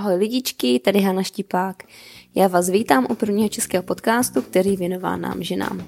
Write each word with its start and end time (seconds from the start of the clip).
Ahoj 0.00 0.14
lidičky, 0.14 0.78
tady 0.78 1.00
Hana 1.00 1.22
Štipák. 1.22 1.82
Já 2.34 2.48
vás 2.48 2.68
vítám 2.68 3.06
u 3.10 3.14
prvního 3.14 3.48
českého 3.48 3.82
podcastu, 3.82 4.42
který 4.42 4.76
věnová 4.76 5.16
nám 5.16 5.42
ženám. 5.42 5.82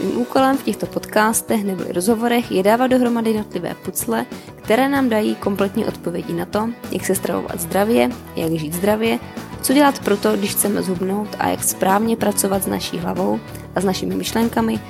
Mým 0.00 0.18
úkolem 0.18 0.56
v 0.56 0.62
těchto 0.62 0.86
podcastech 0.86 1.64
nebo 1.64 1.84
rozhovorech 1.88 2.52
je 2.52 2.62
dávat 2.62 2.86
dohromady 2.86 3.30
jednotlivé 3.30 3.74
pucle, 3.84 4.26
které 4.56 4.88
nám 4.88 5.08
dají 5.08 5.34
kompletní 5.34 5.84
odpovědi 5.84 6.32
na 6.32 6.44
to, 6.44 6.68
jak 6.90 7.06
se 7.06 7.14
stravovat 7.14 7.60
zdravě, 7.60 8.10
jak 8.36 8.52
žít 8.52 8.74
zdravě, 8.74 9.18
co 9.62 9.72
dělat 9.72 9.98
proto, 9.98 10.36
když 10.36 10.50
chceme 10.50 10.82
zhubnout 10.82 11.28
a 11.38 11.48
jak 11.48 11.64
správně 11.64 12.16
pracovat 12.16 12.62
s 12.62 12.66
naší 12.66 12.98
hlavou 12.98 13.40
a 13.74 13.80
s 13.80 13.84
našimi 13.84 14.14
myšlenkami, 14.14 14.80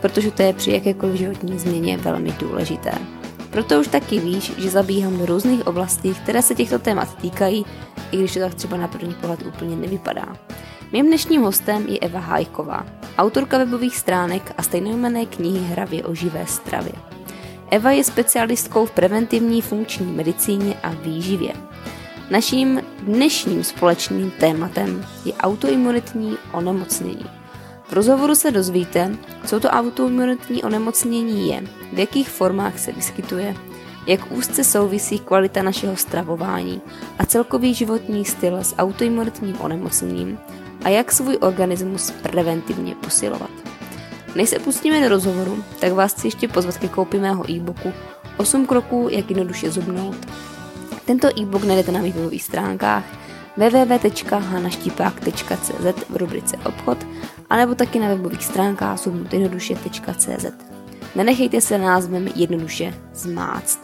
protože 0.00 0.30
to 0.30 0.42
je 0.42 0.52
při 0.52 0.70
jakékoliv 0.70 1.16
životní 1.16 1.58
změně 1.58 1.96
velmi 1.96 2.32
důležité. 2.38 2.92
Proto 3.54 3.80
už 3.80 3.88
taky 3.88 4.18
víš, 4.18 4.52
že 4.58 4.70
zabíhám 4.70 5.18
do 5.18 5.26
různých 5.26 5.66
oblastí, 5.66 6.14
které 6.14 6.42
se 6.42 6.54
těchto 6.54 6.78
témat 6.78 7.14
týkají, 7.14 7.66
i 8.12 8.16
když 8.16 8.34
to 8.34 8.40
tak 8.40 8.54
třeba 8.54 8.76
na 8.76 8.88
první 8.88 9.14
pohled 9.14 9.46
úplně 9.46 9.76
nevypadá. 9.76 10.36
Mým 10.92 11.06
dnešním 11.06 11.42
hostem 11.42 11.86
je 11.88 11.98
Eva 11.98 12.20
Hajková, 12.20 12.86
autorka 13.18 13.58
webových 13.58 13.96
stránek 13.96 14.54
a 14.58 14.62
stejnojmenné 14.62 15.26
knihy 15.26 15.58
Hravě 15.58 16.04
o 16.04 16.14
živé 16.14 16.46
stravě. 16.46 16.92
Eva 17.70 17.90
je 17.90 18.04
specialistkou 18.04 18.86
v 18.86 18.90
preventivní 18.90 19.62
funkční 19.62 20.12
medicíně 20.12 20.74
a 20.82 20.90
výživě. 20.90 21.52
Naším 22.30 22.82
dnešním 22.98 23.64
společným 23.64 24.30
tématem 24.30 25.06
je 25.24 25.32
autoimunitní 25.32 26.36
onemocnění. 26.52 27.26
Rozhovoru 27.94 28.34
se 28.34 28.50
dozvíte, 28.50 29.16
co 29.46 29.60
to 29.60 29.68
autoimunitní 29.68 30.62
onemocnění 30.62 31.48
je, 31.48 31.62
v 31.92 31.98
jakých 31.98 32.28
formách 32.28 32.78
se 32.78 32.92
vyskytuje, 32.92 33.54
jak 34.06 34.32
úzce 34.32 34.64
souvisí 34.64 35.18
kvalita 35.18 35.62
našeho 35.62 35.96
stravování 35.96 36.80
a 37.18 37.26
celkový 37.26 37.74
životní 37.74 38.24
styl 38.24 38.56
s 38.56 38.76
autoimunitním 38.76 39.60
onemocněním 39.60 40.38
a 40.84 40.88
jak 40.88 41.12
svůj 41.12 41.38
organismus 41.40 42.10
preventivně 42.10 42.94
posilovat. 42.94 43.50
Než 44.34 44.48
se 44.48 44.58
pustíme 44.58 45.00
do 45.00 45.08
rozhovoru, 45.08 45.64
tak 45.80 45.92
vás 45.92 46.14
chci 46.14 46.26
ještě 46.26 46.48
pozvat 46.48 46.78
ke 46.78 46.88
koupi 46.88 47.18
mého 47.18 47.50
e-booku 47.50 47.92
8 48.36 48.66
kroků, 48.66 49.08
jak 49.10 49.30
jednoduše 49.30 49.70
zubnout. 49.70 50.16
Tento 51.04 51.28
e-book 51.40 51.64
najdete 51.64 51.92
na 51.92 52.00
mých 52.00 52.14
webových 52.14 52.42
stránkách 52.42 53.04
www.hanaštipák.cz 53.56 56.10
v 56.10 56.16
rubrice 56.16 56.56
obchod 56.56 57.06
anebo 57.54 57.74
taky 57.74 57.98
na 57.98 58.08
webových 58.08 58.44
stránkách 58.44 58.98
zubnoutjednoduše.cz. 58.98 60.46
Nenechejte 61.14 61.60
se 61.60 61.78
názvem 61.78 62.28
jednoduše 62.34 62.94
zmáct. 63.12 63.80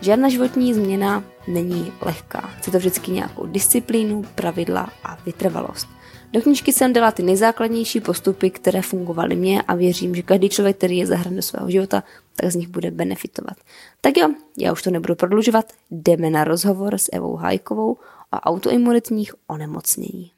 Žádná 0.00 0.28
životní 0.28 0.74
změna 0.74 1.24
není 1.48 1.92
lehká. 2.00 2.40
Chce 2.40 2.70
to 2.70 2.78
vždycky 2.78 3.10
nějakou 3.10 3.46
disciplínu, 3.46 4.24
pravidla 4.34 4.90
a 5.04 5.18
vytrvalost. 5.26 5.88
Do 6.32 6.40
knížky 6.40 6.72
jsem 6.72 6.92
dala 6.92 7.10
ty 7.10 7.22
nejzákladnější 7.22 8.00
postupy, 8.00 8.50
které 8.50 8.82
fungovaly 8.82 9.36
mě 9.36 9.62
a 9.62 9.74
věřím, 9.74 10.14
že 10.14 10.22
každý 10.22 10.48
člověk, 10.48 10.76
který 10.76 10.96
je 10.98 11.06
zahrán 11.06 11.36
do 11.36 11.42
svého 11.42 11.70
života, 11.70 12.02
tak 12.36 12.52
z 12.52 12.54
nich 12.54 12.68
bude 12.68 12.90
benefitovat. 12.90 13.56
Tak 14.00 14.16
jo, 14.16 14.28
já 14.58 14.72
už 14.72 14.82
to 14.82 14.90
nebudu 14.90 15.14
prodlužovat, 15.14 15.72
jdeme 15.90 16.30
na 16.30 16.44
rozhovor 16.44 16.94
s 16.94 17.08
Evou 17.12 17.36
Hajkovou 17.36 17.92
o 18.32 18.36
autoimunitních 18.36 19.34
onemocnění. 19.46 20.37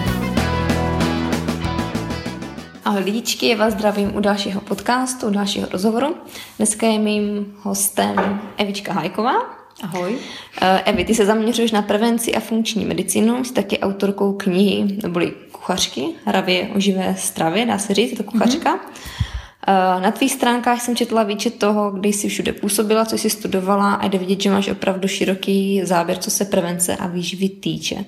Ahoj 2.85 3.03
lidičky, 3.03 3.47
já 3.47 3.57
vás 3.57 3.73
zdravím 3.73 4.15
u 4.15 4.19
dalšího 4.19 4.61
podcastu, 4.61 5.27
u 5.27 5.29
dalšího 5.29 5.67
rozhovoru. 5.71 6.15
Dneska 6.57 6.87
je 6.87 6.99
mým 6.99 7.53
hostem 7.61 8.41
Evička 8.57 8.93
Hajková. 8.93 9.33
Ahoj. 9.83 10.15
Eh, 10.61 10.81
Evi, 10.85 11.05
ty 11.05 11.15
se 11.15 11.25
zaměřuješ 11.25 11.71
na 11.71 11.81
prevenci 11.81 12.35
a 12.35 12.39
funkční 12.39 12.85
medicínu, 12.85 13.43
jsi 13.43 13.53
taky 13.53 13.79
autorkou 13.79 14.33
knihy, 14.33 14.97
neboli 15.03 15.33
kuchařky, 15.51 16.05
Hravě 16.25 16.69
o 16.75 16.79
živé 16.79 17.15
stravě, 17.17 17.65
dá 17.65 17.77
se 17.77 17.93
říct, 17.93 18.11
je 18.11 18.17
to 18.17 18.23
kuchařka. 18.23 18.75
Mm-hmm. 18.75 20.01
Na 20.01 20.11
tvých 20.11 20.31
stránkách 20.31 20.81
jsem 20.81 20.95
četla 20.95 21.23
výčet 21.23 21.59
toho, 21.59 21.91
kde 21.91 22.09
jsi 22.09 22.29
všude 22.29 22.53
působila, 22.53 23.05
co 23.05 23.17
jsi 23.17 23.29
studovala 23.29 23.93
a 23.93 24.07
jde 24.07 24.17
vidět, 24.17 24.41
že 24.41 24.51
máš 24.51 24.67
opravdu 24.67 25.07
široký 25.07 25.81
záběr, 25.83 26.17
co 26.17 26.31
se 26.31 26.45
prevence 26.45 26.95
a 26.95 27.07
výživy 27.07 27.49
týče. 27.49 28.05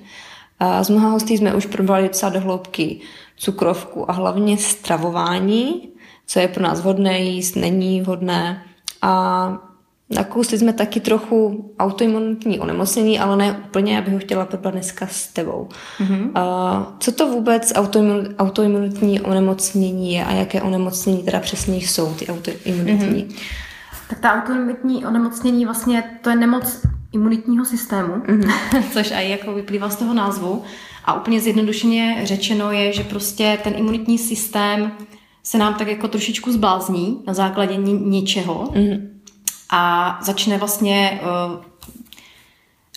Eh, 0.60 0.84
Z 0.84 0.90
mnoha 0.90 1.10
hostí 1.10 1.38
jsme 1.38 1.56
už 1.56 1.66
probrali 1.66 2.04
docela 2.04 2.32
do 2.32 2.40
hloubky 2.40 3.00
cukrovku 3.38 4.12
a 4.12 4.14
hlavně 4.14 4.58
stravování, 4.58 5.90
co 6.28 6.40
je 6.40 6.48
pro 6.48 6.64
nás 6.64 6.82
vhodné 6.82 7.20
jíst, 7.20 7.56
není 7.56 8.02
vhodné. 8.02 8.64
A 9.02 9.74
nakousli 10.10 10.58
jsme 10.58 10.74
taky 10.74 11.00
trochu 11.00 11.72
autoimunitní 11.80 12.60
onemocnění, 12.60 13.20
ale 13.20 13.38
ne 13.38 13.62
úplně, 13.68 14.00
abych 14.00 14.14
ho 14.14 14.20
chtěla 14.20 14.46
probrat 14.46 14.74
dneska 14.74 15.08
s 15.08 15.28
tebou. 15.28 15.70
Mm-hmm. 16.00 16.32
A 16.36 16.96
co 17.00 17.12
to 17.12 17.28
vůbec 17.28 17.74
autoimun, 17.76 18.28
autoimunitní 18.40 19.22
onemocnění 19.22 20.14
je 20.14 20.26
a 20.26 20.32
jaké 20.32 20.62
onemocnění 20.62 21.24
teda 21.24 21.40
přesně 21.40 21.78
jsou 21.78 22.14
ty 22.14 22.28
autoimunitní? 22.28 23.26
Mm-hmm. 23.26 23.36
Tak 24.10 24.20
ta 24.20 24.34
autoimunitní 24.34 25.06
onemocnění 25.06 25.66
vlastně 25.66 26.04
to 26.22 26.30
je 26.30 26.36
nemoc 26.36 26.82
imunitního 27.12 27.66
systému, 27.66 28.14
mm-hmm. 28.14 28.84
což 28.94 29.12
i 29.12 29.30
jako 29.30 29.54
vyplývá 29.54 29.90
z 29.90 29.96
toho 29.96 30.14
názvu. 30.14 30.64
A 31.06 31.14
úplně 31.14 31.42
zjednodušeně 31.42 32.22
řečeno 32.24 32.72
je, 32.72 32.94
že 32.94 33.04
prostě 33.04 33.60
ten 33.64 33.74
imunitní 33.78 34.18
systém 34.18 34.92
se 35.44 35.58
nám 35.58 35.74
tak 35.74 35.88
jako 35.88 36.08
trošičku 36.08 36.52
zblázní 36.52 37.22
na 37.28 37.34
základě 37.34 37.76
něčeho 37.78 38.64
mm-hmm. 38.64 39.08
a 39.70 40.20
začne 40.22 40.58
vlastně 40.58 41.20
uh, 41.22 41.64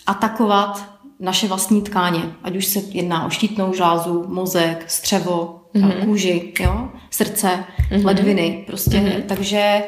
atakovat 0.06 0.84
naše 1.20 1.48
vlastní 1.48 1.82
tkáně, 1.82 2.22
ať 2.42 2.56
už 2.56 2.66
se 2.66 2.78
jedná 2.78 3.26
o 3.26 3.30
štítnou 3.30 3.74
žlázu, 3.74 4.24
mozek, 4.28 4.84
střevo, 4.90 5.60
mm-hmm. 5.74 6.04
kůži, 6.04 6.52
jo? 6.60 6.88
srdce, 7.10 7.64
mm-hmm. 7.90 8.04
ledviny, 8.04 8.64
prostě, 8.66 8.96
mm-hmm. 8.96 9.22
takže 9.22 9.84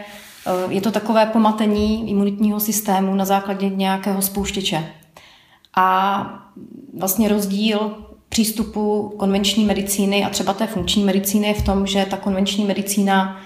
uh, 0.67 0.73
je 0.73 0.81
to 0.81 0.91
takové 0.91 1.27
pomatení 1.27 2.11
imunitního 2.11 2.61
systému 2.61 3.15
na 3.15 3.25
základě 3.25 3.69
nějakého 3.69 4.23
spouštěče. 4.23 4.93
A 5.77 6.49
vlastně 6.99 7.29
rozdíl 7.29 8.08
přístupu 8.29 9.15
konvenční 9.19 9.65
medicíny 9.65 10.25
a 10.25 10.29
třeba 10.29 10.53
té 10.53 10.67
funkční 10.67 11.05
medicíny 11.05 11.47
je 11.47 11.55
v 11.55 11.65
tom, 11.65 11.87
že 11.87 12.07
ta 12.11 12.17
konvenční 12.17 12.65
medicína 12.65 13.41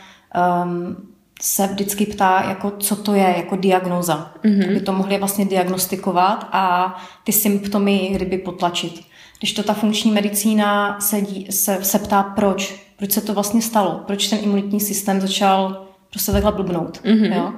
um, 0.64 0.96
se 1.40 1.66
vždycky 1.66 2.06
ptá, 2.06 2.44
jako 2.48 2.70
co 2.78 2.96
to 2.96 3.14
je, 3.14 3.34
jako 3.36 3.56
diagnoza. 3.56 4.32
Mm-hmm. 4.44 4.70
Aby 4.70 4.80
to 4.80 4.92
mohli 4.92 5.18
vlastně 5.18 5.44
diagnostikovat 5.44 6.48
a 6.52 6.94
ty 7.24 7.32
symptomy 7.32 8.10
kdyby 8.12 8.38
potlačit. 8.38 9.00
Když 9.38 9.52
to 9.52 9.62
ta 9.62 9.74
funkční 9.74 10.12
medicína 10.12 11.00
se, 11.00 11.20
dí, 11.20 11.46
se, 11.50 11.78
se 11.84 11.98
ptá, 11.98 12.22
proč, 12.22 12.74
proč 12.96 13.12
se 13.12 13.20
to 13.20 13.34
vlastně 13.34 13.62
stalo, 13.62 14.00
proč 14.06 14.28
ten 14.28 14.38
imunitní 14.42 14.80
systém 14.80 15.20
začal 15.20 15.86
prostě 16.10 16.32
takhle 16.32 16.52
blbnout. 16.52 17.00
Mm-hmm. 17.04 17.36
Jo? 17.36 17.52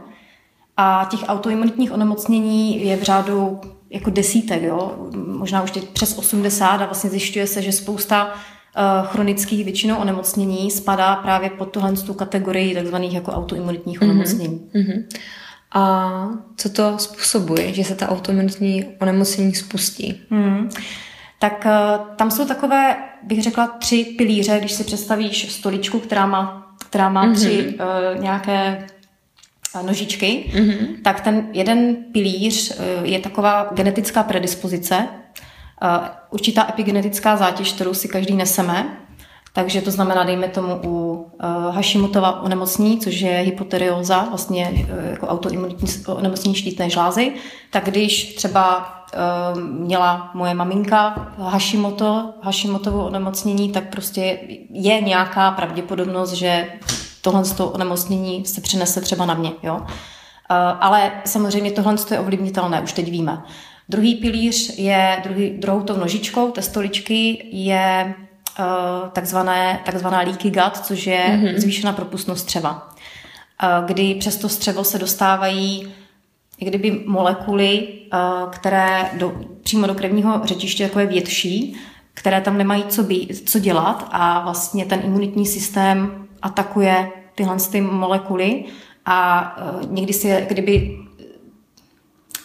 A 0.76 1.06
těch 1.10 1.20
autoimunitních 1.28 1.92
onemocnění 1.92 2.86
je 2.86 2.96
v 2.96 3.02
řádu 3.02 3.60
jako 3.90 4.10
desítek, 4.10 4.62
jo? 4.62 5.08
možná 5.26 5.62
už 5.62 5.70
teď 5.70 5.88
přes 5.88 6.18
80 6.18 6.66
a 6.66 6.84
vlastně 6.84 7.10
zjišťuje 7.10 7.46
se, 7.46 7.62
že 7.62 7.72
spousta 7.72 8.26
uh, 8.26 9.06
chronických 9.06 9.64
většinou 9.64 9.96
onemocnění 9.96 10.70
spadá 10.70 11.16
právě 11.16 11.50
pod 11.50 11.70
tuhle 11.70 11.92
tu 11.92 12.14
kategorii 12.14 12.74
takzvaných 12.74 13.14
jako 13.14 13.32
autoimunitních 13.32 14.00
mm-hmm. 14.00 14.10
onemocnění. 14.10 14.70
Mm-hmm. 14.74 15.04
A 15.74 16.28
co 16.56 16.70
to 16.70 16.98
způsobuje, 16.98 17.72
že 17.72 17.84
se 17.84 17.94
ta 17.94 18.08
autoimunitní 18.08 18.84
onemocnění 19.00 19.54
spustí? 19.54 20.20
Mm. 20.30 20.70
Tak 21.38 21.66
uh, 21.66 22.06
tam 22.16 22.30
jsou 22.30 22.44
takové, 22.44 22.96
bych 23.22 23.42
řekla, 23.42 23.66
tři 23.66 24.14
pilíře, 24.18 24.58
když 24.58 24.72
si 24.72 24.84
představíš 24.84 25.52
stoličku, 25.52 25.98
která 25.98 26.26
má, 26.26 26.74
která 26.88 27.08
má 27.08 27.26
mm-hmm. 27.26 27.34
tři 27.34 27.78
uh, 28.14 28.22
nějaké 28.22 28.86
nožičky, 29.82 30.50
mm-hmm. 30.54 30.86
tak 31.02 31.20
ten 31.20 31.48
jeden 31.52 31.96
pilíř 32.12 32.80
je 33.02 33.18
taková 33.18 33.68
genetická 33.72 34.22
predispozice, 34.22 35.08
určitá 36.30 36.66
epigenetická 36.68 37.36
zátěž, 37.36 37.72
kterou 37.72 37.94
si 37.94 38.08
každý 38.08 38.34
neseme. 38.34 38.98
Takže 39.52 39.80
to 39.80 39.90
znamená, 39.90 40.24
dejme 40.24 40.48
tomu 40.48 40.80
u 40.84 41.26
Hashimotova 41.70 42.42
onemocnění, 42.42 43.00
což 43.00 43.20
je 43.20 43.30
hypotyreóza, 43.30 44.26
vlastně 44.28 44.86
jako 45.10 45.26
autoimunitní 45.26 45.88
onemocnění 46.06 46.54
štítné 46.54 46.90
žlázy, 46.90 47.32
tak 47.70 47.84
když 47.84 48.34
třeba 48.34 48.90
měla 49.56 50.30
moje 50.34 50.54
maminka 50.54 51.32
Hashimoto, 51.38 52.34
Hashimotovo 52.42 53.06
onemocnění, 53.06 53.72
tak 53.72 53.90
prostě 53.90 54.38
je 54.72 55.00
nějaká 55.00 55.50
pravděpodobnost, 55.50 56.32
že 56.32 56.66
tohle 57.24 57.44
z 57.44 57.52
toho 57.52 57.70
onemocnění 57.70 58.44
se 58.44 58.60
přinese 58.60 59.00
třeba 59.00 59.26
na 59.26 59.34
mě. 59.34 59.52
Jo? 59.62 59.74
Uh, 59.76 59.86
ale 60.80 61.12
samozřejmě 61.24 61.70
tohle 61.70 61.96
je 62.10 62.18
ovlivnitelné, 62.18 62.80
už 62.80 62.92
teď 62.92 63.10
víme. 63.10 63.42
Druhý 63.88 64.14
pilíř 64.14 64.78
je, 64.78 65.20
druhý, 65.24 65.50
druhou 65.50 65.80
tou 65.80 65.96
nožičkou 65.96 66.50
té 66.50 66.62
stoličky 66.62 67.46
je 67.52 68.14
uh, 68.58 68.64
takzvané, 69.08 69.80
takzvaná 69.84 70.18
leaky 70.18 70.50
gut, 70.50 70.76
což 70.76 71.06
je 71.06 71.24
mm-hmm. 71.26 71.58
zvýšená 71.58 71.92
propustnost 71.92 72.42
střeva. 72.42 72.88
Uh, 73.62 73.86
kdy 73.86 74.14
přes 74.14 74.36
to 74.36 74.48
střevo 74.48 74.84
se 74.84 74.98
dostávají 74.98 75.94
i 76.58 76.64
kdyby 76.64 77.02
molekuly, 77.06 77.88
které 78.50 79.10
do, 79.18 79.32
přímo 79.62 79.86
do 79.86 79.94
krevního 79.94 80.40
řečiště 80.44 80.84
takové 80.84 81.06
větší, 81.06 81.76
které 82.14 82.40
tam 82.40 82.58
nemají 82.58 82.84
co, 82.88 83.02
být, 83.02 83.50
co 83.50 83.58
dělat 83.58 84.08
a 84.10 84.40
vlastně 84.40 84.86
ten 84.86 85.00
imunitní 85.04 85.46
systém 85.46 86.23
atakuje 86.44 87.10
tyhle 87.34 87.56
ty 87.72 87.80
molekuly 87.80 88.64
a 89.04 89.56
uh, 89.82 89.92
někdy 89.92 90.12
si 90.12 90.46
kdyby 90.48 90.98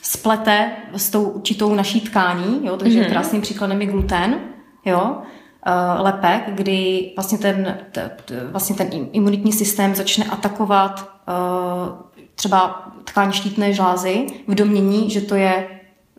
splete 0.01 0.71
s 0.93 1.09
tou 1.09 1.23
určitou 1.23 1.75
naší 1.75 2.01
tkání, 2.01 2.59
jo, 2.63 2.77
takže 2.77 3.01
mm-hmm. 3.01 3.09
krásným 3.09 3.41
příkladem 3.41 3.81
je 3.81 3.87
gluten, 3.87 4.39
jo, 4.85 5.17
uh, 5.17 6.03
lepek, 6.03 6.43
kdy 6.53 7.11
vlastně 7.15 7.37
ten, 7.37 7.77
t, 7.91 8.11
t, 8.25 8.47
vlastně 8.51 8.75
ten 8.75 8.87
imunitní 9.11 9.53
systém 9.53 9.95
začne 9.95 10.25
atakovat 10.25 11.11
uh, 11.27 12.25
třeba 12.35 12.87
tkáň 13.03 13.31
štítné 13.31 13.73
žlázy 13.73 14.25
v 14.47 14.55
domění, 14.55 15.09
že 15.09 15.21
to 15.21 15.35
je 15.35 15.67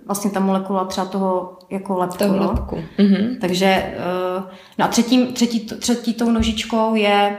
vlastně 0.07 0.31
ta 0.31 0.41
molekula 0.41 0.85
třeba 0.85 1.07
toho 1.07 1.59
jako 1.71 1.99
lepku. 1.99 2.19
Toho 2.19 2.37
no? 2.37 2.49
lepku. 2.51 2.85
Mm-hmm. 2.99 3.39
Takže 3.41 3.95
uh, 4.37 4.45
no 4.79 4.85
a 4.85 4.89
třetím, 4.89 5.33
třetí, 5.33 5.61
třetí 5.61 6.15
tou 6.15 6.31
nožičkou 6.31 6.95
je 6.95 7.37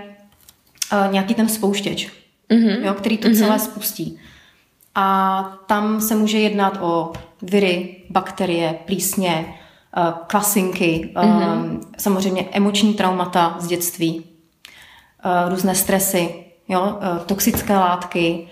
uh, 0.93 1.11
nějaký 1.11 1.33
ten 1.33 1.49
spouštěč, 1.49 2.11
mm-hmm. 2.49 2.85
jo, 2.85 2.93
který 2.93 3.17
to 3.17 3.27
mm-hmm. 3.27 3.37
celé 3.37 3.59
spustí. 3.59 4.19
A 4.95 5.57
tam 5.67 6.01
se 6.01 6.15
může 6.15 6.39
jednat 6.39 6.77
o 6.81 7.13
viry, 7.41 7.95
bakterie, 8.09 8.79
plísně, 8.85 9.45
eh, 9.97 10.13
kvasinky, 10.27 11.11
mm-hmm. 11.13 11.79
samozřejmě 11.97 12.45
emoční 12.51 12.93
traumata 12.93 13.55
z 13.59 13.67
dětství, 13.67 14.23
eh, 15.23 15.49
různé 15.49 15.75
stresy, 15.75 16.33
jo, 16.67 16.99
toxické 17.25 17.73
látky, 17.73 18.47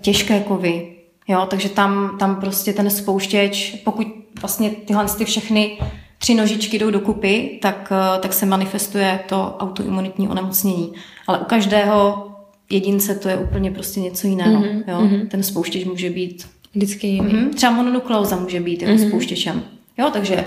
těžké 0.00 0.40
kovy, 0.40 0.96
jo, 1.28 1.46
takže 1.50 1.68
tam, 1.68 2.16
tam 2.18 2.36
prostě 2.36 2.72
ten 2.72 2.90
spouštěč, 2.90 3.80
pokud 3.84 4.06
vlastně 4.40 4.70
tyhle 4.70 5.04
ty 5.18 5.24
všechny 5.24 5.78
tři 6.24 6.34
nožičky 6.34 6.78
jdou 6.78 6.90
dokupy, 6.90 7.58
tak, 7.62 7.92
tak 8.20 8.32
se 8.32 8.46
manifestuje 8.46 9.20
to 9.28 9.56
autoimunitní 9.58 10.28
onemocnění. 10.28 10.92
Ale 11.26 11.38
u 11.38 11.44
každého 11.44 12.28
jedince 12.70 13.14
to 13.14 13.28
je 13.28 13.36
úplně 13.36 13.70
prostě 13.70 14.00
něco 14.00 14.26
jiného. 14.26 14.62
Mm-hmm. 14.62 14.84
Jo? 14.86 14.98
Mm-hmm. 15.00 15.28
Ten 15.28 15.42
spouštěč 15.42 15.84
může 15.84 16.10
být 16.10 16.48
vždycky 16.74 17.06
jiný. 17.06 17.28
Mm-hmm. 17.28 17.54
Třeba 17.54 17.72
mononukleóza 17.72 18.36
může 18.36 18.60
být 18.60 18.82
jako 18.82 18.94
mm-hmm. 18.94 19.08
spouštěčem. 19.08 19.62
Jo, 19.98 20.10
takže 20.12 20.44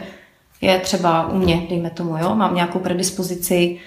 je 0.62 0.80
třeba 0.80 1.30
u 1.30 1.38
mě, 1.38 1.68
dejme 1.70 1.90
tomu, 1.90 2.18
jo, 2.18 2.36
mám 2.36 2.56
nějakou 2.56 2.80
predispozici 2.80 3.80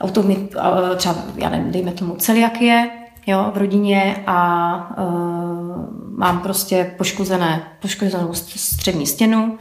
automi, 0.00 0.48
třeba, 0.96 1.24
já 1.36 1.48
nevím, 1.50 1.72
dejme 1.72 1.92
tomu 1.92 2.16
celiakie, 2.16 2.90
jo, 3.26 3.50
v 3.54 3.58
rodině 3.58 4.16
a 4.26 4.98
uh, 4.98 6.18
mám 6.18 6.40
prostě 6.40 6.94
poškozené, 6.98 7.62
poškozenou 7.80 8.34
střední 8.34 9.06
stěnu 9.06 9.58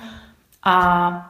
a 0.63 1.29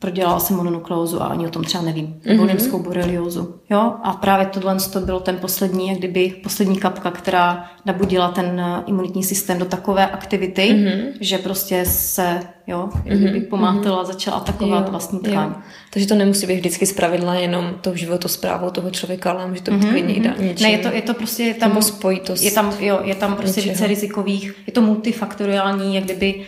prodělala 0.00 0.40
jsem 0.40 0.56
mononukleózu 0.56 1.22
a 1.22 1.26
ani 1.26 1.46
o 1.46 1.50
tom 1.50 1.64
třeba 1.64 1.84
nevím. 1.84 2.06
Mm-hmm. 2.06 2.28
Nebo 2.28 2.44
limskou 2.44 2.82
boreliózu. 2.82 3.54
Jo? 3.70 3.94
A 4.02 4.12
právě 4.12 4.46
tohle 4.46 4.76
to 4.92 5.00
byl 5.00 5.20
ten 5.20 5.36
poslední, 5.36 5.88
jak 5.88 5.98
kdyby 5.98 6.34
poslední 6.42 6.78
kapka, 6.78 7.10
která 7.10 7.70
nabudila 7.84 8.28
ten 8.28 8.60
eh, 8.60 8.82
imunitní 8.86 9.22
systém 9.22 9.58
do 9.58 9.64
takové 9.64 10.06
aktivity, 10.06 10.62
mm-hmm. 10.62 11.12
že 11.20 11.38
prostě 11.38 11.84
se 11.84 12.40
jo, 12.66 12.88
jak 13.04 13.18
kdyby 13.18 13.40
mm-hmm. 13.40 13.48
pomátila, 13.48 14.04
začala 14.04 14.36
atakovat 14.36 14.84
jo, 14.84 14.90
vlastní 14.90 15.20
tkáň. 15.20 15.54
Takže 15.92 16.08
to 16.08 16.14
nemusí 16.14 16.46
být 16.46 16.56
vždycky 16.56 16.86
zpravidla 16.86 17.34
jenom 17.34 17.74
tou 17.80 17.94
životosprávou 17.94 18.70
toho 18.70 18.90
člověka, 18.90 19.30
ale 19.30 19.48
může 19.48 19.62
to 19.62 19.70
být 19.70 19.82
mm-hmm. 19.82 20.34
i 20.38 20.44
něčím. 20.44 20.64
Ne, 20.64 20.70
je 20.70 20.78
to, 20.78 20.88
je 20.88 21.02
to 21.02 21.14
prostě 21.14 21.42
je 21.42 21.54
tam, 21.54 21.82
spojitost. 21.82 22.42
Je 22.42 22.50
tam, 22.50 22.74
jo, 22.80 23.00
je 23.04 23.14
tam 23.14 23.36
prostě 23.36 23.60
něčeho. 23.60 23.74
více 23.74 23.86
rizikových, 23.86 24.54
je 24.66 24.72
to 24.72 24.80
multifaktoriální, 24.80 25.94
jak 25.94 26.04
kdyby 26.04 26.46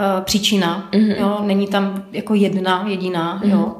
uh, 0.00 0.24
příčina, 0.24 0.88
mm-hmm. 0.92 1.20
jo, 1.20 1.40
není 1.46 1.66
tam 1.66 2.04
jako 2.12 2.34
jedna 2.34 2.86
jediná, 2.88 3.40
mm-hmm. 3.40 3.50
jo. 3.50 3.76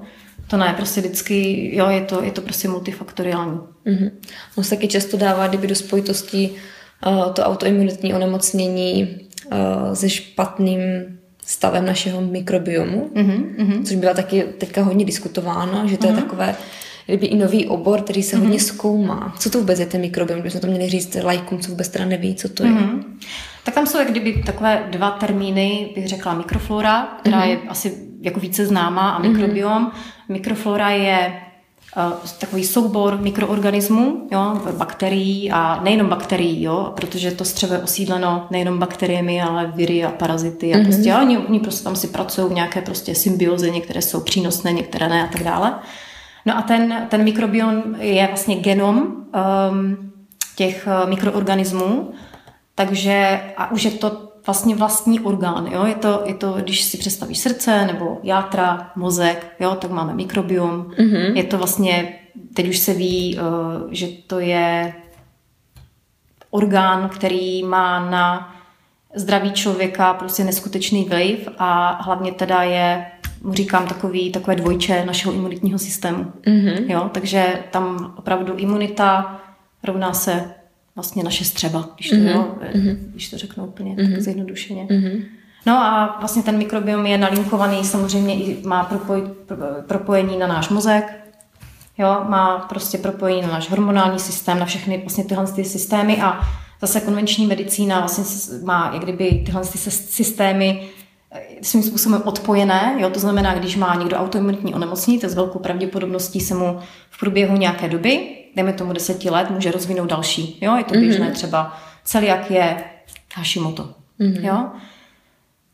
To 0.46 0.56
ne, 0.56 0.74
prostě 0.76 1.00
vždycky, 1.00 1.70
jo, 1.76 1.88
je 1.88 2.00
to, 2.00 2.22
je 2.22 2.30
to 2.30 2.40
prostě 2.40 2.68
multifaktoriální. 2.68 3.58
Mm-hmm. 3.86 4.10
On 4.56 4.64
se 4.64 4.70
taky 4.70 4.88
často 4.88 5.16
dává, 5.16 5.46
kdyby 5.46 5.66
do 5.66 5.74
spojitosti 5.74 6.50
uh, 7.06 7.32
to 7.32 7.42
autoimunitní 7.42 8.14
onemocnění 8.14 9.18
uh, 9.52 9.94
se 9.94 10.08
špatným 10.08 10.80
stavem 11.46 11.86
našeho 11.86 12.20
mikrobiomu, 12.20 13.10
mm-hmm. 13.14 13.84
což 13.84 13.96
byla 13.96 14.14
taky 14.14 14.44
teďka 14.58 14.82
hodně 14.82 15.04
diskutováno, 15.04 15.88
že 15.88 15.96
to 15.96 16.06
mm-hmm. 16.06 16.16
je 16.16 16.22
takové 16.22 16.54
kdyby 17.10 17.26
i 17.26 17.36
nový 17.36 17.68
obor, 17.68 18.00
který 18.00 18.22
se 18.22 18.36
mm-hmm. 18.36 18.40
hodně 18.40 18.60
zkoumá. 18.60 19.34
Co 19.38 19.50
to 19.50 19.58
vůbec 19.58 19.80
je 19.80 19.86
ten 19.86 20.00
mikrobiom? 20.00 20.40
Kdybychom 20.40 20.60
to 20.60 20.66
měli 20.66 20.88
říct 20.88 21.16
lajkům, 21.22 21.58
co 21.58 21.70
vůbec 21.70 21.88
teda 21.88 22.04
neví, 22.04 22.34
co 22.34 22.48
to 22.48 22.64
je. 22.64 22.70
Mm-hmm. 22.70 23.02
Tak 23.64 23.74
tam 23.74 23.86
jsou 23.86 23.98
jak 23.98 24.10
kdyby 24.10 24.42
takové 24.46 24.88
dva 24.90 25.10
termíny, 25.10 25.90
bych 25.94 26.08
řekla 26.08 26.34
mikroflora, 26.34 27.08
která 27.20 27.40
mm-hmm. 27.40 27.48
je 27.48 27.58
asi 27.68 27.98
jako 28.20 28.40
více 28.40 28.66
známá, 28.66 29.10
a 29.10 29.18
mikrobiom. 29.18 29.86
Mm-hmm. 29.86 30.32
Mikroflora 30.32 30.90
je 30.90 31.32
uh, 31.96 32.12
takový 32.38 32.64
soubor 32.64 33.18
mikroorganismů, 33.20 34.28
jo, 34.32 34.60
bakterií 34.76 35.50
a 35.50 35.80
nejenom 35.82 36.08
bakterií, 36.08 36.62
jo, 36.62 36.92
protože 36.96 37.30
to 37.30 37.44
střevo 37.44 37.74
je 37.74 37.82
osídleno 37.82 38.46
nejenom 38.50 38.78
bakteriemi, 38.78 39.42
ale 39.42 39.72
viry 39.74 40.04
a 40.04 40.10
parazity 40.10 40.74
a 40.74 40.76
mm-hmm. 40.76 40.84
prostě, 40.84 41.14
oni, 41.14 41.38
oni 41.38 41.60
prostě 41.60 41.84
tam 41.84 41.96
si 41.96 42.06
pracují 42.06 42.48
v 42.48 42.54
nějaké 42.54 42.80
prostě 42.80 43.14
symbioze, 43.14 43.70
některé 43.70 44.02
jsou 44.02 44.20
přínosné, 44.20 44.72
některé 44.72 45.08
ne 45.08 45.24
a 45.24 45.26
tak 45.26 45.42
dále. 45.42 45.74
No 46.46 46.58
a 46.58 46.62
ten, 46.62 47.06
ten 47.08 47.24
mikrobiom 47.24 47.94
je 47.98 48.26
vlastně 48.26 48.56
genom 48.56 48.96
um, 48.98 50.12
těch 50.56 50.88
uh, 51.02 51.08
mikroorganismů, 51.08 52.12
takže 52.74 53.40
a 53.56 53.70
už 53.70 53.82
je 53.82 53.90
to 53.90 54.30
vlastně 54.46 54.76
vlastní 54.76 55.20
orgán. 55.20 55.66
Jo? 55.72 55.84
Je, 55.84 55.94
to, 55.94 56.22
je 56.24 56.34
to, 56.34 56.52
když 56.52 56.82
si 56.82 56.98
představíš 56.98 57.38
srdce 57.38 57.86
nebo 57.86 58.20
játra, 58.22 58.90
mozek, 58.96 59.46
jo? 59.60 59.74
tak 59.74 59.90
máme 59.90 60.14
mikrobiom. 60.14 60.82
Mm-hmm. 60.82 61.36
Je 61.36 61.44
to 61.44 61.58
vlastně, 61.58 62.14
teď 62.54 62.68
už 62.68 62.78
se 62.78 62.94
ví, 62.94 63.38
uh, 63.38 63.88
že 63.90 64.06
to 64.26 64.38
je 64.38 64.94
orgán, 66.50 67.08
který 67.08 67.62
má 67.62 68.10
na 68.10 68.54
zdraví 69.14 69.52
člověka 69.52 70.14
prostě 70.14 70.44
neskutečný 70.44 71.04
vliv 71.04 71.48
a 71.58 72.02
hlavně 72.02 72.32
teda 72.32 72.62
je 72.62 73.06
mu 73.42 73.54
říkám 73.54 73.86
takový, 73.86 74.32
takové 74.32 74.56
dvojče 74.56 75.04
našeho 75.06 75.34
imunitního 75.34 75.78
systému. 75.78 76.32
Mm-hmm. 76.46 76.90
Jo, 76.90 77.10
takže 77.12 77.58
tam 77.70 78.14
opravdu 78.16 78.54
imunita 78.56 79.40
rovná 79.82 80.12
se 80.12 80.54
vlastně 80.94 81.24
naše 81.24 81.44
střeba, 81.44 81.88
když 81.94 82.10
to, 82.10 82.16
mm-hmm. 82.16 82.34
jo, 82.34 82.54
mm-hmm. 82.74 82.96
když 83.12 83.30
to 83.30 83.38
řeknu 83.38 83.66
úplně 83.66 83.94
mm-hmm. 83.94 84.12
tak 84.12 84.20
zjednodušeně. 84.20 84.84
Mm-hmm. 84.84 85.22
No 85.66 85.72
a 85.76 86.16
vlastně 86.20 86.42
ten 86.42 86.58
mikrobiom 86.58 87.06
je 87.06 87.18
nalinkovaný, 87.18 87.84
samozřejmě 87.84 88.34
i 88.34 88.66
má 88.66 88.84
propoj, 88.84 89.22
propojení 89.86 90.38
na 90.38 90.46
náš 90.46 90.68
mozek, 90.68 91.04
jo, 91.98 92.24
má 92.28 92.58
prostě 92.58 92.98
propojení 92.98 93.42
na 93.42 93.48
náš 93.48 93.70
hormonální 93.70 94.18
systém, 94.18 94.58
na 94.58 94.66
všechny 94.66 94.98
vlastně 94.98 95.24
tyhle 95.24 95.46
ty 95.46 95.64
systémy 95.64 96.22
a 96.22 96.40
zase 96.80 97.00
konvenční 97.00 97.46
medicína 97.46 97.98
vlastně 97.98 98.24
má 98.64 98.90
jak 98.94 99.02
kdyby 99.02 99.42
tyhle 99.46 99.62
ty 99.62 99.78
systémy 99.90 100.88
svým 101.62 101.82
způsobem 101.82 102.22
odpojené. 102.24 102.96
Jo? 102.98 103.10
To 103.10 103.20
znamená, 103.20 103.54
když 103.54 103.76
má 103.76 103.94
někdo 103.94 104.16
autoimunitní 104.16 104.74
onemocnění, 104.74 105.18
to 105.18 105.28
s 105.28 105.34
velkou 105.34 105.58
pravděpodobností 105.58 106.40
se 106.40 106.54
mu 106.54 106.78
v 107.10 107.20
průběhu 107.20 107.56
nějaké 107.56 107.88
doby, 107.88 108.36
dejme 108.56 108.72
tomu 108.72 108.92
deseti 108.92 109.30
let, 109.30 109.50
může 109.50 109.70
rozvinout 109.70 110.10
další. 110.10 110.58
Jo? 110.60 110.76
Je 110.76 110.84
to 110.84 110.94
běžné 110.94 111.28
mm-hmm. 111.28 111.32
třeba 111.32 111.76
jak 112.20 112.50
je 112.50 112.84
Hashimoto. 113.34 113.94
Mm-hmm. 114.20 114.44
Jo? 114.44 114.66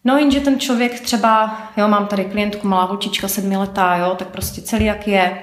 No 0.04 0.18
jenže 0.18 0.40
ten 0.40 0.60
člověk 0.60 1.00
třeba, 1.00 1.62
jo, 1.76 1.88
mám 1.88 2.06
tady 2.06 2.24
klientku, 2.24 2.68
malá 2.68 2.84
holčička, 2.84 3.28
sedmiletá, 3.28 3.96
jo, 3.96 4.14
tak 4.18 4.28
prostě 4.28 4.76
jak 4.84 5.08
je 5.08 5.42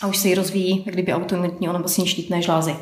a 0.00 0.06
už 0.06 0.16
se 0.16 0.28
jí 0.28 0.34
rozvíjí, 0.34 0.82
jak 0.86 0.94
kdyby 0.94 1.14
autoimunitní 1.14 1.68
onemocnění 1.68 2.08
štítné 2.08 2.42
žlázy. 2.42 2.76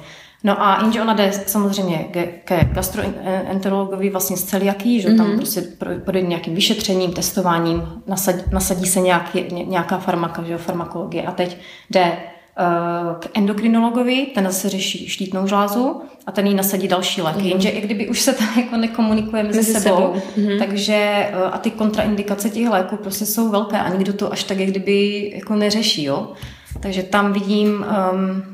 No 0.44 0.62
a 0.62 0.78
jenže 0.82 1.02
ona 1.02 1.14
jde 1.14 1.32
samozřejmě 1.46 1.99
ke, 1.99 2.26
ke 2.26 2.64
gastroenterologovi 2.72 4.11
vlastně 4.11 4.37
z 4.37 4.44
celiaký, 4.44 5.00
že 5.00 5.08
mm-hmm. 5.08 5.16
tam 5.16 5.37
prostě 5.37 5.62
projde 6.04 6.22
nějakým 6.22 6.54
vyšetřením, 6.54 7.12
testováním, 7.12 7.82
nasadí, 8.06 8.42
nasadí 8.52 8.87
se 8.87 9.00
nějaký, 9.00 9.44
nějaká 9.50 9.99
farmaka, 9.99 10.42
že 10.42 10.52
jo, 10.52 10.58
farmakologie 10.58 11.22
a 11.22 11.32
teď 11.32 11.56
jde 11.90 12.12
uh, 12.12 13.18
k 13.18 13.28
endokrinologovi, 13.34 14.26
ten 14.34 14.44
zase 14.44 14.68
řeší 14.68 15.08
štítnou 15.08 15.46
žlázu 15.46 16.02
a 16.26 16.32
ten 16.32 16.46
jí 16.46 16.54
nasadí 16.54 16.88
další 16.88 17.22
léky. 17.22 17.38
Mm-hmm. 17.38 17.49
Jenže 17.49 17.68
i 17.68 17.80
kdyby 17.80 18.08
už 18.08 18.20
se 18.20 18.32
tam 18.32 18.49
jako 18.58 18.76
nekomunikuje 18.76 19.42
mezi, 19.42 19.58
mezi 19.58 19.72
sebou, 19.72 19.96
sebou. 19.96 20.14
Mm-hmm. 20.37 20.58
takže 20.58 21.28
uh, 21.34 21.54
a 21.54 21.58
ty 21.58 21.70
kontraindikace 21.70 22.50
těch 22.50 22.68
léků 22.68 22.96
prostě 22.96 23.26
jsou 23.26 23.50
velké 23.50 23.78
a 23.78 23.88
nikdo 23.88 24.12
to 24.12 24.32
až 24.32 24.44
tak 24.44 24.58
jak 24.58 24.68
kdyby 24.68 25.30
jako 25.34 25.56
neřeší, 25.56 26.04
jo. 26.04 26.32
Takže 26.80 27.02
tam 27.02 27.32
vidím 27.32 27.87
um, 28.12 28.52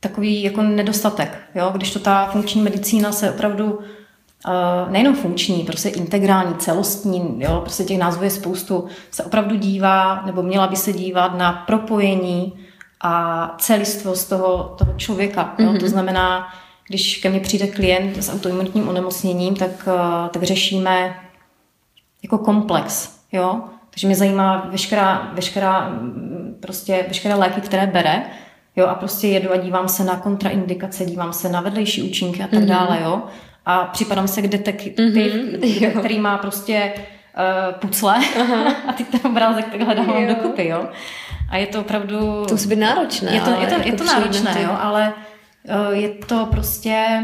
takový 0.00 0.42
jako 0.42 0.62
nedostatek, 0.62 1.38
jo? 1.54 1.70
když 1.74 1.92
to 1.92 1.98
ta 1.98 2.26
funkční 2.26 2.62
medicína 2.62 3.12
se 3.12 3.30
opravdu 3.30 3.78
Uh, 4.46 4.92
nejenom 4.92 5.16
funkční, 5.16 5.64
prostě 5.64 5.88
integrální, 5.88 6.54
celostní, 6.54 7.34
jo, 7.38 7.60
prostě 7.60 7.84
těch 7.84 7.98
názvů 7.98 8.24
je 8.24 8.30
spoustu, 8.30 8.86
se 9.10 9.24
opravdu 9.24 9.56
dívá, 9.56 10.22
nebo 10.26 10.42
měla 10.42 10.66
by 10.66 10.76
se 10.76 10.92
dívat 10.92 11.38
na 11.38 11.52
propojení 11.52 12.52
a 13.00 13.54
celistvost 13.58 14.28
toho, 14.28 14.74
toho 14.78 14.94
člověka. 14.96 15.54
Jo? 15.58 15.66
Mm-hmm. 15.66 15.80
To 15.80 15.88
znamená, 15.88 16.48
když 16.88 17.16
ke 17.16 17.30
mně 17.30 17.40
přijde 17.40 17.66
klient 17.66 18.16
s 18.16 18.32
autoimunitním 18.32 18.88
onemocněním, 18.88 19.56
tak, 19.56 19.70
uh, 19.86 20.28
tak 20.28 20.42
řešíme 20.42 21.16
jako 22.22 22.38
komplex. 22.38 23.18
Jo? 23.32 23.60
Takže 23.90 24.06
mě 24.06 24.16
zajímá 24.16 24.66
veškerá, 24.70 25.30
veškerá, 25.34 25.92
prostě 26.60 27.04
veškeré 27.08 27.34
léky, 27.34 27.60
které 27.60 27.86
bere, 27.86 28.22
Jo, 28.80 28.86
a 28.86 28.94
prostě 28.94 29.28
jedu 29.28 29.52
a 29.52 29.56
dívám 29.56 29.88
se 29.88 30.04
na 30.04 30.16
kontraindikace, 30.16 31.04
dívám 31.04 31.32
se 31.32 31.48
na 31.48 31.60
vedlejší 31.60 32.02
účinky 32.02 32.42
a 32.42 32.46
tak 32.46 32.60
mm-hmm. 32.60 32.66
dále, 32.66 32.98
jo. 33.02 33.22
A 33.66 33.84
připadám 33.84 34.28
se 34.28 34.42
k 34.42 34.48
detektiv, 34.48 34.94
mm-hmm. 34.96 35.98
který 35.98 36.20
má 36.20 36.38
prostě 36.38 36.92
uh, 36.94 37.74
pucle 37.74 38.14
a 38.88 38.92
ty 38.92 39.04
ten 39.04 39.20
obrázek 39.24 39.68
takhle 39.68 39.94
dávám 39.94 40.26
dokupy, 40.26 40.66
jo. 40.66 40.88
A 41.50 41.56
je 41.56 41.66
to 41.66 41.80
opravdu... 41.80 42.44
To 42.48 42.54
musí 42.54 42.68
být 42.68 42.76
náročné. 42.76 43.34
Je 43.34 43.40
to, 43.40 43.50
je 43.50 43.56
to, 43.56 43.74
je 43.74 43.92
to 43.92 44.04
jako 44.04 44.04
náročné, 44.04 44.62
jo, 44.62 44.76
ale 44.80 45.12
uh, 45.88 45.98
je 45.98 46.08
to 46.08 46.46
prostě... 46.50 47.22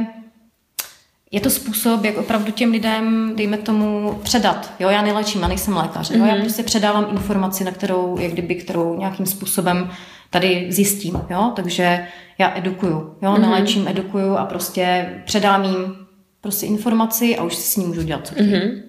Je 1.31 1.41
to 1.41 1.51
způsob, 1.51 2.05
jak 2.05 2.17
opravdu 2.17 2.53
těm 2.53 2.71
lidem, 2.71 3.33
dejme 3.37 3.57
tomu, 3.57 4.19
předat. 4.23 4.73
Jo, 4.79 4.89
já 4.89 5.03
nelečím, 5.03 5.43
já 5.43 5.49
nejsem 5.49 5.77
lékař. 5.77 6.11
Mm-hmm. 6.11 6.19
Jo, 6.19 6.27
já 6.27 6.33
mhm. 6.33 6.43
prostě 6.43 6.63
předávám 6.63 7.07
informaci, 7.11 7.65
na 7.65 7.71
kterou, 7.71 8.19
jak 8.21 8.33
kdyby, 8.33 8.55
kterou 8.55 8.99
nějakým 8.99 9.27
způsobem 9.27 9.83
uh, 9.83 9.95
tady 10.40 10.66
zjistím, 10.69 11.21
jo, 11.31 11.52
takže 11.57 12.07
já 12.38 12.57
edukuju, 12.57 12.93
jo, 12.93 13.16
mm-hmm. 13.23 13.40
naléčím, 13.40 13.88
edukuju 13.88 14.37
a 14.37 14.45
prostě 14.45 15.09
předám 15.25 15.64
jim 15.64 15.97
prostě 16.40 16.66
informaci 16.66 17.37
a 17.37 17.45
už 17.45 17.55
si 17.55 17.62
s 17.62 17.76
ním 17.76 17.88
můžu 17.88 18.02
dělat, 18.02 18.26
co 18.26 18.35
mm-hmm. 18.35 18.83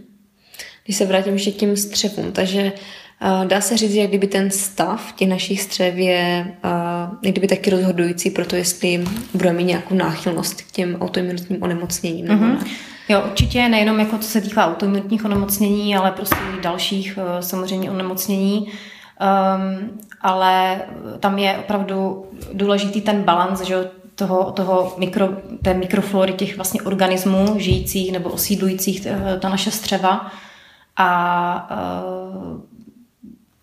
Když 0.85 0.97
se 0.97 1.05
vrátím 1.05 1.33
ještě 1.33 1.51
k 1.51 1.55
těm 1.55 1.77
střevům, 1.77 2.31
takže 2.31 2.71
uh, 3.21 3.45
dá 3.45 3.61
se 3.61 3.77
říct, 3.77 3.93
že 3.93 4.07
kdyby 4.07 4.27
ten 4.27 4.51
stav 4.51 5.13
těch 5.15 5.29
našich 5.29 5.61
střev 5.61 5.95
je 5.95 6.47
uh, 6.65 7.31
kdyby 7.31 7.47
taky 7.47 7.69
rozhodující 7.69 8.29
pro 8.29 8.45
to, 8.45 8.55
jestli 8.55 9.03
budeme 9.33 9.57
mít 9.57 9.63
nějakou 9.63 9.95
náchylnost 9.95 10.61
k 10.61 10.71
těm 10.71 10.97
autoimunitním 11.01 11.63
onemocněním. 11.63 12.25
Mm-hmm. 12.25 12.67
Jo, 13.09 13.23
určitě 13.25 13.69
nejenom 13.69 13.99
jako 13.99 14.17
co 14.17 14.27
se 14.27 14.41
týká 14.41 14.67
autoimunitních 14.67 15.25
onemocnění, 15.25 15.95
ale 15.95 16.11
prostě 16.11 16.35
i 16.57 16.61
dalších 16.61 17.17
uh, 17.17 17.23
samozřejmě 17.39 17.91
onemocnění. 17.91 18.67
Um, 18.67 19.99
ale 20.21 20.81
tam 21.19 21.39
je 21.39 21.57
opravdu 21.57 22.25
důležitý 22.53 23.01
ten 23.01 23.23
balans, 23.23 23.61
že 23.61 23.89
toho, 24.15 24.51
toho 24.51 24.93
mikro, 24.97 25.29
té 25.61 25.73
mikroflory 25.73 26.33
těch 26.33 26.55
vlastně 26.55 26.81
organismů 26.81 27.55
žijících 27.57 28.11
nebo 28.11 28.29
osídlujících 28.29 29.05
eh, 29.05 29.37
ta 29.39 29.49
naše 29.49 29.71
střeva 29.71 30.31
a 30.97 31.69
uh, 31.71 32.61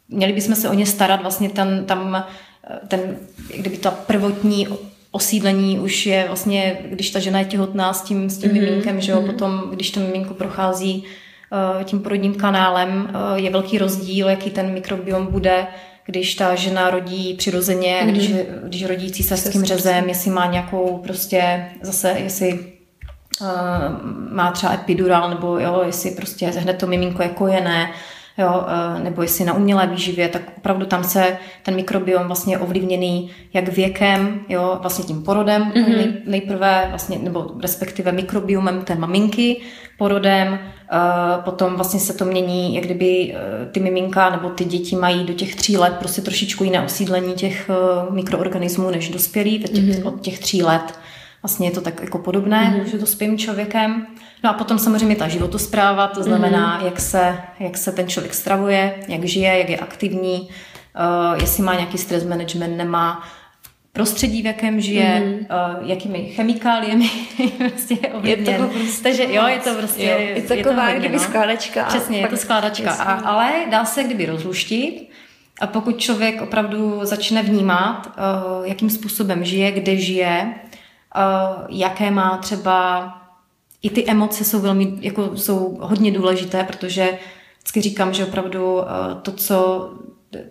měli 0.09 0.33
bychom 0.33 0.55
se 0.55 0.69
o 0.69 0.75
ně 0.75 0.87
starat 0.87 1.23
vlastně 1.23 1.49
ten, 1.49 1.85
tam 1.87 2.25
eh, 2.71 2.79
ten, 2.89 3.17
kdyby 3.57 3.77
ta 3.77 3.91
prvotní 3.91 4.69
osídlení 5.11 5.79
už 5.79 6.07
je 6.07 6.25
vlastně, 6.27 6.77
když 6.85 7.11
ta 7.11 7.19
žena 7.19 7.39
je 7.39 7.45
těhotná 7.45 7.93
s 7.93 8.03
tím, 8.03 8.31
s 8.31 8.39
tím 8.39 8.51
mm-hmm. 8.51 8.61
miminkem, 8.61 9.01
že 9.01 9.13
jo, 9.13 9.21
mm-hmm. 9.21 9.27
potom, 9.27 9.63
když 9.73 9.91
to 9.91 10.01
miminko 10.01 10.35
prochází 10.35 11.05
uh, 11.77 11.83
tím 11.83 12.01
porodním 12.01 12.35
kanálem, 12.35 13.11
uh, 13.11 13.39
je 13.39 13.51
velký 13.51 13.79
rozdíl, 13.79 14.29
jaký 14.29 14.51
ten 14.51 14.73
mikrobiom 14.73 15.27
bude 15.27 15.67
když 16.07 16.35
ta 16.35 16.55
žena 16.55 16.91
rodí 16.91 17.35
přirozeně, 17.35 18.01
mm-hmm. 18.03 18.11
když, 18.11 18.33
když 18.63 18.85
rodí 18.85 19.13
císařským 19.13 19.65
řezem, 19.65 20.09
jestli 20.09 20.31
má 20.31 20.47
nějakou 20.47 20.99
prostě 20.99 21.71
zase, 21.83 22.11
jestli 22.19 22.73
uh, 23.41 23.49
má 24.31 24.53
třeba 24.53 24.73
epidural, 24.73 25.31
nebo 25.31 25.59
jo, 25.59 25.83
jestli 25.87 26.11
prostě 26.11 26.47
hned 26.47 26.79
to 26.79 26.87
miminko 26.87 27.23
je 27.23 27.29
kojené, 27.29 27.93
jo, 28.38 28.49
uh, 28.49 29.03
nebo 29.03 29.23
jestli 29.23 29.45
na 29.45 29.53
umělé 29.53 29.87
výživě, 29.87 30.29
tak 30.29 30.43
opravdu 30.57 30.87
tam 30.87 31.05
se 31.05 31.38
ten 31.62 31.75
mikrobiom 31.75 32.26
vlastně 32.26 32.59
ovlivněný 32.59 33.31
jak 33.53 33.69
věkem, 33.69 34.41
jo, 34.49 34.79
vlastně 34.83 35.05
tím 35.05 35.23
porodem 35.23 35.62
mm-hmm. 35.62 35.97
nej, 35.97 36.12
nejprve, 36.26 36.87
vlastně, 36.91 37.19
nebo 37.19 37.50
respektive 37.62 38.12
mikrobiomem 38.12 38.83
té 38.83 38.95
maminky, 38.95 39.61
porodem, 39.99 40.59
Eh, 40.93 41.43
potom 41.45 41.75
vlastně 41.75 42.00
se 42.00 42.14
to 42.14 42.25
mění, 42.25 42.75
jak 42.75 42.85
kdyby 42.85 43.35
eh, 43.35 43.67
ty 43.73 43.81
miminka 43.81 44.31
nebo 44.31 44.50
ty 44.50 44.64
děti 44.64 44.97
mají 44.97 45.25
do 45.25 45.35
těch 45.35 45.55
tří 45.55 45.76
let 45.76 45.93
prostě 45.99 46.23
trošičku 46.23 46.64
jiné 46.64 46.85
osídlení 46.85 47.35
těch 47.35 47.71
eh, 47.71 48.14
mikroorganismů 48.14 48.91
než 48.91 49.09
dospělí, 49.09 49.59
teď 49.59 49.73
mm-hmm. 49.73 50.09
od 50.09 50.21
těch 50.21 50.38
tří 50.38 50.62
let 50.62 50.99
vlastně 51.45 51.69
je 51.69 51.73
to 51.73 51.81
tak 51.81 52.01
jako 52.01 52.19
podobné, 52.19 52.75
mm-hmm. 52.77 52.91
že 52.91 52.99
dospělým 52.99 53.39
člověkem. 53.39 54.07
No 54.45 54.51
a 54.51 54.53
potom 54.53 54.79
samozřejmě 54.79 55.17
ta 55.17 55.29
životospráva, 55.29 56.09
to 56.09 56.23
znamená, 56.23 56.81
mm-hmm. 56.81 56.85
jak, 56.85 57.01
se, 57.01 57.39
jak 57.61 57.77
se 57.77 57.93
ten 57.93 58.09
člověk 58.09 58.35
stravuje, 58.35 58.95
jak 59.09 59.25
žije, 59.25 59.59
jak 59.59 59.69
je 59.69 59.77
aktivní, 59.77 60.41
uh, 60.41 61.41
jestli 61.41 61.63
má 61.63 61.75
nějaký 61.75 61.99
stres 61.99 62.25
management, 62.25 62.77
nemá, 62.77 63.23
prostředí, 63.93 64.43
v 64.43 64.47
jakém 64.47 64.81
žije, 64.81 65.23
mm-hmm. 65.25 65.81
uh, 65.81 65.89
jakými 65.89 66.19
chemikáliemi 66.19 67.11
prostě 67.59 67.95
je 68.23 68.37
to 68.37 68.69
prostě 68.69 69.03
Takže 69.03 69.27
jo, 69.31 69.47
je 69.47 69.59
to 69.59 69.75
prostě... 69.75 70.05
Jo, 70.05 70.17
je 70.19 70.43
to 70.43 70.57
taková 70.57 70.89
je 70.89 70.95
to 70.95 71.01
kdyby 71.01 71.17
no. 71.17 71.23
skládačka. 71.23 71.85
Přesně, 71.85 72.19
je 72.19 72.29
to 72.29 72.37
skládačka. 72.37 72.93
A, 72.93 73.13
ale 73.13 73.51
dá 73.71 73.85
se 73.85 74.05
kdyby 74.05 74.27
rozluštit 74.27 75.11
a 75.61 75.67
pokud 75.67 75.99
člověk 75.99 76.43
opravdu 76.43 77.01
začne 77.03 77.43
vnímat, 77.43 78.07
uh, 78.07 78.67
jakým 78.67 78.91
způsobem 78.91 79.45
žije, 79.45 79.73
kde 79.73 79.97
žije, 79.97 80.55
jaké 81.68 82.11
má 82.11 82.37
třeba... 82.37 83.09
I 83.83 83.90
ty 83.90 84.04
emoce 84.06 84.44
jsou 84.44 84.61
velmi, 84.61 84.92
jako 85.00 85.37
jsou 85.37 85.78
hodně 85.80 86.12
důležité, 86.12 86.64
protože 86.64 87.18
vždycky 87.59 87.80
říkám, 87.80 88.14
že 88.14 88.25
opravdu 88.25 88.75
uh, 88.75 88.83
to, 89.23 89.33
co 89.33 89.90